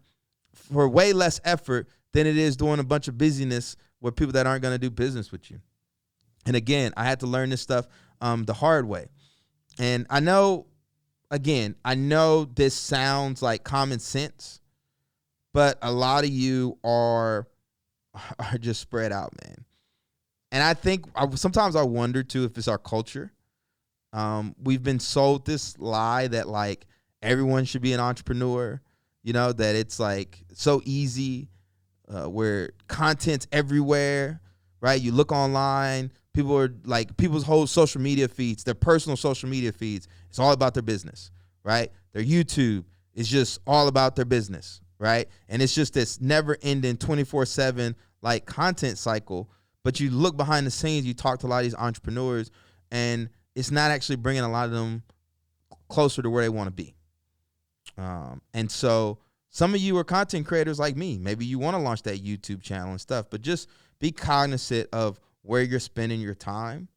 for 0.53 0.88
way 0.88 1.13
less 1.13 1.41
effort 1.43 1.88
than 2.13 2.27
it 2.27 2.38
is 2.38 2.55
doing 2.55 2.79
a 2.79 2.83
bunch 2.83 3.07
of 3.07 3.17
busyness 3.17 3.75
with 3.99 4.15
people 4.15 4.33
that 4.33 4.45
aren't 4.45 4.62
going 4.62 4.73
to 4.73 4.79
do 4.79 4.89
business 4.89 5.31
with 5.31 5.49
you. 5.49 5.59
And 6.45 6.55
again, 6.55 6.93
I 6.95 7.05
had 7.05 7.21
to 7.21 7.27
learn 7.27 7.49
this 7.49 7.62
stuff 7.62 7.88
um, 8.21 8.43
the 8.43 8.53
hard 8.53 8.88
way. 8.88 9.07
And 9.79 10.05
I 10.09 10.19
know, 10.19 10.67
again, 11.31 11.75
I 11.83 11.95
know 11.95 12.45
this 12.45 12.75
sounds 12.75 13.41
like 13.41 13.63
common 13.63 13.99
sense, 13.99 14.62
but 15.53 15.79
a 15.81 15.91
lot 15.91 16.23
of 16.23 16.29
you 16.29 16.77
are 16.83 17.47
are 18.39 18.57
just 18.59 18.81
spread 18.81 19.12
out, 19.12 19.33
man 19.43 19.65
and 20.54 20.63
I 20.63 20.74
think 20.74 21.06
I, 21.16 21.30
sometimes 21.36 21.76
I 21.76 21.84
wonder 21.84 22.24
too 22.24 22.46
if 22.46 22.58
it's 22.58 22.70
our 22.70 22.78
culture. 22.78 23.34
Um, 24.13 24.56
we've 24.63 24.84
been 24.84 25.00
sold 25.00 25.46
this 25.46 25.78
lie 25.80 26.28
that 26.28 26.48
like 26.48 26.86
everyone 27.22 27.66
should 27.66 27.82
be 27.82 27.92
an 27.94 28.00
entrepreneur. 28.00 28.80
You 29.24 29.34
know 29.34 29.52
that 29.52 29.76
it's 29.76 30.00
like 30.00 30.46
so 30.54 30.82
easy, 30.86 31.50
uh, 32.08 32.30
where 32.30 32.72
content's 32.88 33.48
everywhere, 33.52 34.39
right? 34.80 35.02
You 35.02 35.12
look 35.12 35.32
online, 35.32 36.12
people 36.34 36.58
are 36.58 36.74
like 36.86 37.18
people's 37.18 37.44
whole 37.44 37.68
social 37.68 38.00
media 38.00 38.28
feeds, 38.28 38.63
their 38.63 38.76
personal 38.76 39.18
social 39.18 39.50
media 39.50 39.72
feeds. 39.72 40.08
It's 40.30 40.39
all 40.39 40.52
about 40.52 40.74
their 40.74 40.84
business, 40.84 41.32
right? 41.63 41.92
Their 42.13 42.24
YouTube, 42.24 42.86
is 43.13 43.30
just 43.30 43.60
all 43.68 43.88
about 43.88 44.16
their 44.16 44.26
business, 44.26 44.82
right? 45.00 45.28
And 45.50 45.62
it's 45.62 45.76
just 45.76 45.94
this 45.94 46.20
never 46.20 46.58
ending 46.62 46.98
24 46.98 47.46
7 47.46 47.96
like 48.22 48.46
content 48.46 48.98
cycle. 48.98 49.50
But 49.84 50.00
you 50.00 50.10
look 50.10 50.38
behind 50.38 50.65
the 50.65 50.72
scenes, 50.72 51.06
you 51.06 51.13
talk 51.13 51.39
to 51.39 51.48
a 51.48 51.50
lot 51.50 51.58
of 51.58 51.63
these 51.63 51.76
entrepreneurs, 51.76 52.52
and 52.91 53.30
it's 53.56 53.72
not 53.72 53.91
actually 53.91 54.15
bringing 54.17 54.43
a 54.43 54.52
lot 54.52 54.65
of 54.65 54.72
them 54.72 55.04
closer 55.89 56.22
to 56.22 56.30
where 56.30 56.43
they 56.43 56.50
want 56.50 56.67
to 56.67 56.72
be. 56.72 56.96
Um, 57.98 58.41
and 58.54 58.72
so 58.72 59.19
some 59.50 59.76
of 59.76 59.82
you 59.82 59.98
are 59.98 60.04
content 60.04 60.48
creators 60.48 60.80
like 60.80 60.96
me. 60.96 61.17
Maybe 61.17 61.46
you 61.46 61.60
want 61.60 61.76
to 61.76 61.82
launch 61.82 62.04
that 62.04 62.24
YouTube 62.24 62.62
channel 62.62 62.91
and 62.91 63.02
stuff, 63.02 63.28
but 63.30 63.41
just 63.41 63.69
be 64.00 64.12
cognizant 64.12 64.89
of 64.91 65.19
where 65.43 65.62
you're 65.62 65.80
spending 65.80 66.22
your 66.22 66.34
time 66.34 66.88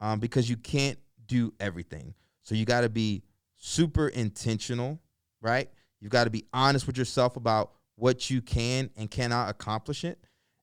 um, 0.00 0.18
because 0.18 0.48
you 0.48 0.56
can't 0.56 0.98
do 1.26 1.52
everything. 1.60 2.14
So 2.42 2.54
you 2.54 2.64
got 2.64 2.80
to 2.80 2.88
be 2.88 3.22
super 3.56 4.08
intentional, 4.08 4.98
right? 5.40 5.70
You've 6.00 6.10
got 6.10 6.24
to 6.24 6.30
be 6.30 6.46
honest 6.52 6.86
with 6.86 6.96
yourself 6.96 7.36
about 7.36 7.72
what 7.94 8.30
you 8.30 8.40
can 8.40 8.90
and 8.96 9.10
cannot 9.10 9.50
accomplish 9.50 10.04
it. 10.04 10.18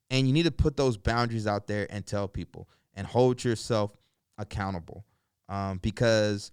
And 0.09 0.27
you 0.27 0.33
need 0.33 0.43
to 0.43 0.51
put 0.51 0.77
those 0.77 0.97
boundaries 0.97 1.47
out 1.47 1.67
there 1.67 1.87
and 1.89 2.05
tell 2.05 2.27
people 2.27 2.69
and 2.93 3.05
hold 3.05 3.43
yourself 3.43 3.91
accountable. 4.37 5.05
Um, 5.49 5.79
because 5.79 6.51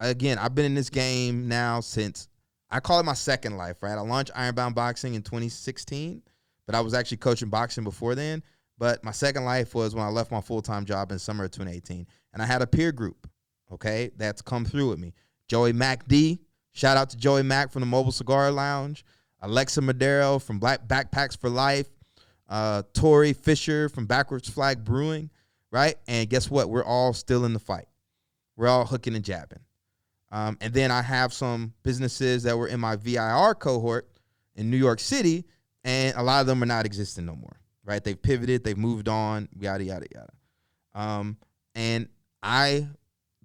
again, 0.00 0.38
I've 0.38 0.54
been 0.54 0.64
in 0.64 0.74
this 0.74 0.90
game 0.90 1.48
now 1.48 1.80
since 1.80 2.28
I 2.70 2.80
call 2.80 2.98
it 2.98 3.04
my 3.04 3.14
second 3.14 3.56
life, 3.56 3.82
right? 3.82 3.96
I 3.96 4.00
launched 4.00 4.32
Ironbound 4.34 4.74
Boxing 4.74 5.14
in 5.14 5.22
2016, 5.22 6.22
but 6.66 6.74
I 6.74 6.80
was 6.80 6.94
actually 6.94 7.18
coaching 7.18 7.48
boxing 7.48 7.84
before 7.84 8.14
then. 8.14 8.42
But 8.78 9.04
my 9.04 9.12
second 9.12 9.44
life 9.44 9.74
was 9.74 9.94
when 9.94 10.04
I 10.04 10.08
left 10.08 10.32
my 10.32 10.40
full 10.40 10.60
time 10.60 10.84
job 10.84 11.12
in 11.12 11.18
summer 11.18 11.44
of 11.44 11.52
2018. 11.52 12.06
And 12.32 12.42
I 12.42 12.46
had 12.46 12.62
a 12.62 12.66
peer 12.66 12.90
group, 12.90 13.28
okay, 13.70 14.10
that's 14.16 14.42
come 14.42 14.64
through 14.64 14.90
with 14.90 14.98
me. 14.98 15.12
Joey 15.48 15.72
Mac 15.72 16.08
D, 16.08 16.40
shout 16.72 16.96
out 16.96 17.10
to 17.10 17.16
Joey 17.16 17.42
Mac 17.42 17.70
from 17.70 17.80
the 17.80 17.86
Mobile 17.86 18.10
Cigar 18.12 18.50
Lounge, 18.50 19.04
Alexa 19.40 19.80
Madero 19.80 20.38
from 20.38 20.58
Black 20.58 20.88
Backpacks 20.88 21.38
for 21.38 21.48
Life, 21.48 21.88
uh, 22.48 22.82
Tori 22.92 23.32
Fisher 23.32 23.88
from 23.88 24.06
Backwards 24.06 24.48
Flag 24.48 24.84
Brewing, 24.84 25.30
right? 25.70 25.96
And 26.06 26.28
guess 26.28 26.50
what? 26.50 26.68
We're 26.68 26.84
all 26.84 27.12
still 27.12 27.44
in 27.44 27.52
the 27.52 27.58
fight. 27.58 27.86
We're 28.56 28.68
all 28.68 28.84
hooking 28.84 29.14
and 29.14 29.24
jabbing. 29.24 29.60
Um, 30.30 30.58
and 30.60 30.72
then 30.74 30.90
I 30.90 31.02
have 31.02 31.32
some 31.32 31.74
businesses 31.82 32.42
that 32.42 32.56
were 32.56 32.66
in 32.66 32.80
my 32.80 32.96
VIR 32.96 33.54
cohort 33.54 34.08
in 34.56 34.70
New 34.70 34.76
York 34.76 35.00
City, 35.00 35.44
and 35.84 36.16
a 36.16 36.22
lot 36.22 36.40
of 36.40 36.46
them 36.46 36.62
are 36.62 36.66
not 36.66 36.86
existing 36.86 37.26
no 37.26 37.36
more, 37.36 37.56
right? 37.84 38.02
They've 38.02 38.20
pivoted, 38.20 38.64
they've 38.64 38.76
moved 38.76 39.08
on, 39.08 39.48
yada, 39.56 39.84
yada, 39.84 40.06
yada. 40.12 40.32
Um, 40.94 41.36
and 41.74 42.08
I, 42.42 42.88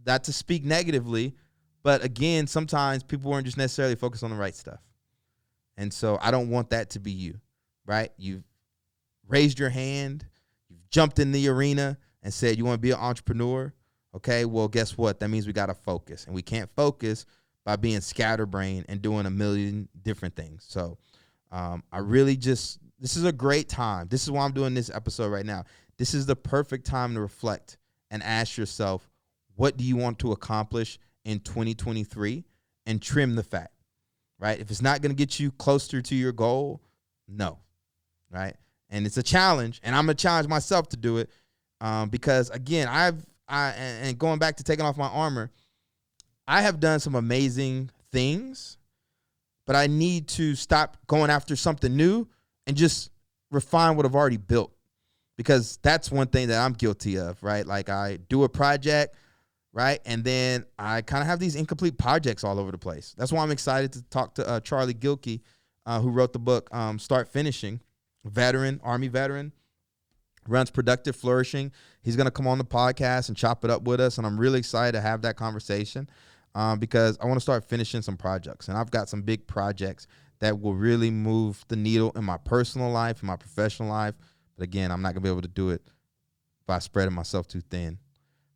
not 0.06 0.24
to 0.26 0.34
speak 0.34 0.64
negatively, 0.66 1.36
but 1.84 2.04
again, 2.04 2.48
sometimes 2.48 3.04
people 3.04 3.32
weren't 3.32 3.46
just 3.46 3.58
necessarily 3.58 3.96
focused 3.96 4.24
on 4.24 4.32
the 4.32 4.36
right 4.36 4.56
stuff. 4.56 4.82
And 5.78 5.94
so 5.94 6.18
I 6.22 6.32
don't 6.32 6.50
want 6.50 6.72
that 6.72 6.90
to 6.92 7.00
be 7.00 7.12
you, 7.12 7.40
right? 7.86 8.12
You've 8.18 8.44
raised 9.30 9.60
your 9.60 9.70
hand, 9.70 10.26
you've 10.70 10.89
jumped 10.89 11.20
in 11.20 11.32
the 11.32 11.48
arena 11.48 11.98
and 12.22 12.34
said 12.34 12.58
you 12.58 12.65
want 12.65 12.76
to 12.76 12.82
be 12.82 12.92
an 12.92 13.00
entrepreneur. 13.00 13.74
Okay, 14.15 14.46
well, 14.46 14.68
guess 14.68 14.98
what? 14.98 15.20
That 15.20 15.30
means 15.30 15.48
we 15.48 15.54
got 15.54 15.68
to 15.68 15.74
focus, 15.74 16.26
and 16.26 16.34
we 16.34 16.42
can't 16.42 16.70
focus 16.76 17.26
by 17.63 17.76
being 17.76 18.02
scatterbrained 18.02 18.88
and 18.89 19.02
doing 19.02 19.26
a 19.26 19.30
million 19.30 19.88
different 20.02 20.36
things. 20.36 20.65
So, 20.68 20.98
um, 21.52 21.84
I 21.92 22.00
really 22.00 22.36
just 22.36 22.80
this 23.00 23.15
is 23.15 23.24
a 23.24 23.32
great 23.32 23.70
time. 23.70 24.08
This 24.10 24.24
is 24.24 24.32
why 24.32 24.44
I'm 24.44 24.52
doing 24.52 24.74
this 24.74 24.89
episode 24.89 25.28
right 25.28 25.46
now. 25.46 25.63
This 25.98 26.13
is 26.13 26.26
the 26.26 26.36
perfect 26.36 26.86
time 26.86 27.13
to 27.13 27.22
reflect 27.22 27.78
and 28.10 28.24
ask 28.24 28.58
yourself, 28.58 29.08
what 29.56 29.78
do 29.78 29.84
you 29.84 29.96
want 29.96 30.20
to 30.20 30.32
accomplish 30.32 30.98
in 31.26 31.39
2023, 31.39 32.44
and 32.86 33.02
trim 33.02 33.36
the 33.36 33.44
fat. 33.44 33.72
Right? 34.39 34.60
If 34.60 34.72
it's 34.72 34.82
not 34.82 35.02
going 35.02 35.12
to 35.12 35.15
get 35.15 35.39
you 35.39 35.52
closer 35.52 36.02
to 36.02 36.15
your 36.15 36.32
goal, 36.32 36.82
no. 37.28 37.60
Right? 38.32 38.56
And 38.89 39.06
it's 39.06 39.17
a 39.17 39.23
challenge, 39.23 39.80
and 39.84 39.95
I'm 39.95 40.06
gonna 40.06 40.15
challenge 40.15 40.47
myself 40.47 40.89
to 40.89 40.97
do 40.97 41.17
it 41.17 41.30
um, 41.82 42.10
because 42.10 42.49
again, 42.49 42.88
I've 42.88 43.25
I 43.47 43.69
and 43.69 44.17
going 44.17 44.39
back 44.39 44.58
to 44.58 44.63
taking 44.63 44.86
off 44.86 44.97
my 44.97 45.08
armor, 45.08 45.52
I 46.47 46.62
have 46.62 46.80
done 46.80 46.99
some 46.99 47.15
amazing 47.15 47.89
things, 48.12 48.78
but 49.65 49.75
I 49.75 49.88
need 49.88 50.28
to 50.30 50.56
stop 50.56 50.97
going 51.08 51.30
after 51.30 51.56
something 51.56 51.95
new 51.95 52.28
and 52.67 52.75
just 52.75 53.12
refine 53.52 53.95
what 53.95 54.06
I've 54.06 54.15
already 54.15 54.38
built. 54.38 54.73
Because 55.38 55.80
that's 55.82 56.12
one 56.12 56.28
thing 56.28 56.49
that 56.49 56.60
I'm 56.60 56.73
guilty 56.73 57.17
of, 57.17 57.41
right? 57.41 57.65
Like 57.65 57.89
I 57.89 58.17
do 58.28 58.43
a 58.43 58.49
project, 58.49 59.15
right? 59.71 59.99
And 60.06 60.23
then 60.23 60.65
I 60.78 61.02
kind 61.02 61.21
of 61.21 61.28
have 61.28 61.39
these 61.39 61.56
incomplete 61.56 61.97
projects 61.97 62.43
all 62.43 62.60
over 62.60 62.71
the 62.71 62.78
place. 62.78 63.15
That's 63.17 63.32
why 63.32 63.41
I'm 63.41 63.52
excited 63.52 63.93
to 63.93 64.04
talk 64.04 64.36
to 64.36 64.47
uh, 64.47 64.60
Charlie 64.60 64.93
Gilkey, 64.93 65.39
uh, 65.86 66.02
who 66.02 66.10
wrote 66.10 66.34
the 66.34 66.39
book 66.39 66.67
um, 66.75 66.99
Start 66.99 67.30
Finishing, 67.30 67.80
veteran, 68.30 68.80
Army 68.84 69.08
veteran 69.08 69.52
runs 70.48 70.70
Productive 70.70 71.15
Flourishing. 71.15 71.72
He's 72.02 72.15
going 72.15 72.26
to 72.26 72.32
come 72.32 72.48
on 72.48 72.58
the 72.58 72.65
podcast 72.65 73.28
and 73.28 73.38
chop 73.38 73.63
it 73.63 73.72
up 73.72 73.84
with 73.84 74.00
us. 74.00 74.18
And 74.18 74.26
I'm 74.26 74.39
really 74.39 74.60
excited 74.60 74.94
to 74.94 75.02
have 75.02 75.22
that 75.22 75.36
conversation 75.36 76.10
um, 76.56 76.80
because 76.80 77.18
I 77.22 77.26
want 77.26 77.38
to 77.38 77.42
start 77.42 77.65
finishing 77.65 78.02
some 78.02 78.18
projects. 78.18 78.68
And 78.68 78.78
I've 78.78 78.92
got 78.92 79.10
some 79.10 79.22
big 79.22 79.48
projects 79.48 80.08
that 80.39 80.60
will 80.60 80.74
really 80.74 81.12
move 81.12 81.63
the 81.68 81.76
needle 81.76 82.12
in 82.15 82.24
my 82.24 82.38
personal 82.38 82.89
life, 82.89 83.22
in 83.22 83.28
my 83.28 83.36
professional 83.36 83.89
life. 83.89 84.15
But 84.58 84.63
again, 84.63 84.92
I'm 84.92 85.02
not 85.02 85.13
going 85.13 85.22
to 85.24 85.28
be 85.28 85.30
able 85.30 85.42
to 85.42 85.48
do 85.48 85.70
it 85.70 85.82
by 86.65 86.80
spreading 86.80 87.13
myself 87.13 87.48
too 87.48 87.62
thin. 87.62 88.00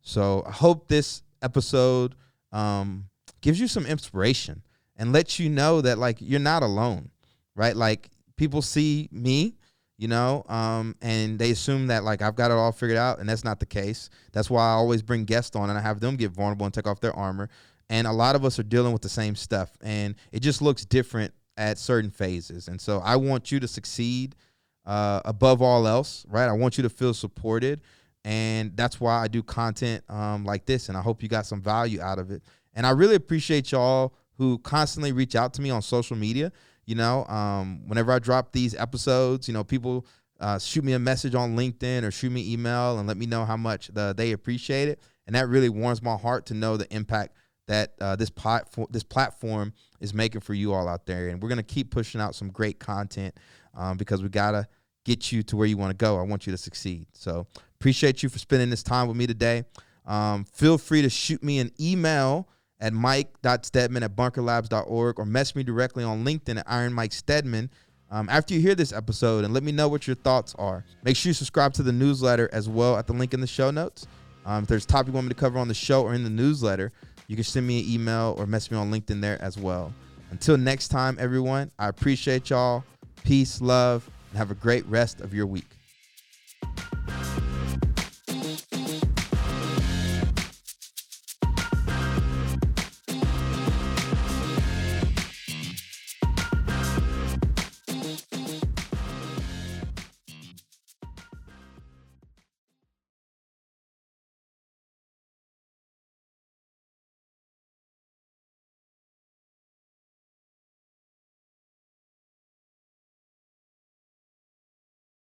So 0.02 0.42
I 0.46 0.52
hope 0.52 0.88
this 0.88 1.22
episode 1.42 2.14
um, 2.52 3.06
gives 3.40 3.60
you 3.60 3.68
some 3.68 3.86
inspiration 3.86 4.62
and 4.96 5.12
lets 5.12 5.38
you 5.38 5.48
know 5.48 5.80
that 5.80 5.98
like 5.98 6.18
you're 6.20 6.40
not 6.40 6.62
alone, 6.62 7.10
right? 7.54 7.76
Like 7.76 8.10
people 8.36 8.62
see 8.62 9.08
me 9.10 9.56
you 10.04 10.08
know 10.08 10.44
um, 10.50 10.94
and 11.00 11.38
they 11.38 11.50
assume 11.50 11.86
that 11.86 12.04
like 12.04 12.20
i've 12.20 12.34
got 12.34 12.50
it 12.50 12.54
all 12.54 12.72
figured 12.72 12.98
out 12.98 13.20
and 13.20 13.26
that's 13.26 13.42
not 13.42 13.58
the 13.58 13.64
case. 13.64 14.10
That's 14.32 14.50
why 14.50 14.62
i 14.62 14.72
always 14.72 15.00
bring 15.00 15.24
guests 15.24 15.56
on 15.56 15.70
and 15.70 15.78
i 15.78 15.80
have 15.80 15.98
them 15.98 16.16
get 16.16 16.30
vulnerable 16.30 16.66
and 16.66 16.74
take 16.74 16.86
off 16.86 17.00
their 17.00 17.14
armor 17.14 17.48
and 17.88 18.06
a 18.06 18.12
lot 18.12 18.36
of 18.36 18.44
us 18.44 18.58
are 18.58 18.64
dealing 18.64 18.92
with 18.92 19.00
the 19.00 19.08
same 19.08 19.34
stuff 19.34 19.70
and 19.82 20.14
it 20.30 20.40
just 20.40 20.60
looks 20.60 20.84
different 20.84 21.32
at 21.56 21.78
certain 21.78 22.10
phases 22.10 22.68
and 22.68 22.78
so 22.78 22.98
i 22.98 23.16
want 23.16 23.50
you 23.50 23.58
to 23.58 23.66
succeed 23.66 24.36
uh, 24.84 25.22
above 25.24 25.62
all 25.62 25.88
else 25.88 26.26
right? 26.28 26.48
I 26.48 26.52
want 26.52 26.76
you 26.76 26.82
to 26.82 26.90
feel 26.90 27.14
supported 27.14 27.80
and 28.26 28.76
that's 28.76 29.00
why 29.00 29.22
i 29.22 29.26
do 29.26 29.42
content 29.42 30.04
um, 30.10 30.44
like 30.44 30.66
this 30.66 30.90
and 30.90 30.98
i 30.98 31.00
hope 31.00 31.22
you 31.22 31.30
got 31.30 31.46
some 31.46 31.62
value 31.62 32.02
out 32.02 32.18
of 32.18 32.30
it. 32.30 32.42
And 32.74 32.86
i 32.86 32.90
really 32.90 33.14
appreciate 33.14 33.72
y'all 33.72 34.12
who 34.36 34.58
constantly 34.58 35.12
reach 35.12 35.34
out 35.34 35.54
to 35.54 35.62
me 35.62 35.70
on 35.70 35.80
social 35.80 36.16
media 36.16 36.52
you 36.86 36.94
know, 36.94 37.24
um, 37.26 37.82
whenever 37.86 38.12
I 38.12 38.18
drop 38.18 38.52
these 38.52 38.74
episodes, 38.74 39.48
you 39.48 39.54
know, 39.54 39.64
people 39.64 40.06
uh, 40.40 40.58
shoot 40.58 40.84
me 40.84 40.92
a 40.92 40.98
message 40.98 41.34
on 41.34 41.56
LinkedIn 41.56 42.02
or 42.02 42.10
shoot 42.10 42.30
me 42.30 42.52
email 42.52 42.98
and 42.98 43.08
let 43.08 43.16
me 43.16 43.26
know 43.26 43.44
how 43.44 43.56
much 43.56 43.88
the, 43.88 44.14
they 44.16 44.32
appreciate 44.32 44.88
it, 44.88 45.00
and 45.26 45.34
that 45.36 45.48
really 45.48 45.68
warms 45.68 46.02
my 46.02 46.16
heart 46.16 46.46
to 46.46 46.54
know 46.54 46.76
the 46.76 46.92
impact 46.94 47.34
that 47.66 47.94
uh, 48.00 48.14
this 48.14 48.28
platform 48.30 48.86
this 48.90 49.04
platform 49.04 49.72
is 50.00 50.12
making 50.12 50.42
for 50.42 50.52
you 50.54 50.72
all 50.72 50.86
out 50.86 51.06
there. 51.06 51.28
And 51.28 51.42
we're 51.42 51.48
gonna 51.48 51.62
keep 51.62 51.90
pushing 51.90 52.20
out 52.20 52.34
some 52.34 52.50
great 52.50 52.78
content 52.78 53.34
um, 53.74 53.96
because 53.96 54.22
we 54.22 54.28
gotta 54.28 54.66
get 55.04 55.32
you 55.32 55.42
to 55.44 55.56
where 55.56 55.66
you 55.66 55.76
want 55.76 55.90
to 55.90 55.96
go. 55.96 56.18
I 56.18 56.22
want 56.22 56.46
you 56.46 56.52
to 56.52 56.58
succeed. 56.58 57.06
So 57.12 57.46
appreciate 57.80 58.22
you 58.22 58.28
for 58.28 58.38
spending 58.38 58.70
this 58.70 58.82
time 58.82 59.06
with 59.08 59.16
me 59.16 59.26
today. 59.26 59.64
Um, 60.06 60.44
feel 60.44 60.78
free 60.78 61.02
to 61.02 61.10
shoot 61.10 61.42
me 61.42 61.58
an 61.58 61.72
email 61.80 62.48
at 62.84 62.92
mike.steadman 62.92 64.02
at 64.02 64.14
bunkerlabs.org 64.14 65.18
or 65.18 65.24
message 65.24 65.56
me 65.56 65.62
directly 65.62 66.04
on 66.04 66.22
LinkedIn 66.22 66.58
at 66.58 66.66
Iron 66.68 66.92
Mike 66.92 67.14
Steadman. 67.14 67.70
Um, 68.10 68.28
after 68.28 68.52
you 68.52 68.60
hear 68.60 68.74
this 68.74 68.92
episode 68.92 69.44
and 69.44 69.54
let 69.54 69.62
me 69.62 69.72
know 69.72 69.88
what 69.88 70.06
your 70.06 70.16
thoughts 70.16 70.54
are. 70.58 70.84
Make 71.02 71.16
sure 71.16 71.30
you 71.30 71.34
subscribe 71.34 71.72
to 71.74 71.82
the 71.82 71.92
newsletter 71.92 72.50
as 72.52 72.68
well 72.68 72.98
at 72.98 73.06
the 73.06 73.14
link 73.14 73.32
in 73.32 73.40
the 73.40 73.46
show 73.46 73.70
notes. 73.70 74.06
Um, 74.44 74.64
if 74.64 74.68
there's 74.68 74.84
a 74.84 74.86
topic 74.86 75.08
you 75.08 75.12
want 75.14 75.26
me 75.26 75.30
to 75.30 75.40
cover 75.40 75.58
on 75.58 75.66
the 75.66 75.74
show 75.74 76.02
or 76.02 76.12
in 76.12 76.24
the 76.24 76.30
newsletter, 76.30 76.92
you 77.26 77.36
can 77.36 77.44
send 77.44 77.66
me 77.66 77.80
an 77.80 77.90
email 77.90 78.34
or 78.36 78.46
message 78.46 78.72
me 78.72 78.76
on 78.76 78.92
LinkedIn 78.92 79.22
there 79.22 79.40
as 79.40 79.56
well. 79.56 79.90
Until 80.30 80.58
next 80.58 80.88
time, 80.88 81.16
everyone, 81.18 81.70
I 81.78 81.88
appreciate 81.88 82.50
y'all. 82.50 82.84
Peace, 83.24 83.62
love, 83.62 84.08
and 84.30 84.36
have 84.36 84.50
a 84.50 84.54
great 84.54 84.84
rest 84.86 85.22
of 85.22 85.32
your 85.32 85.46
week. 85.46 85.70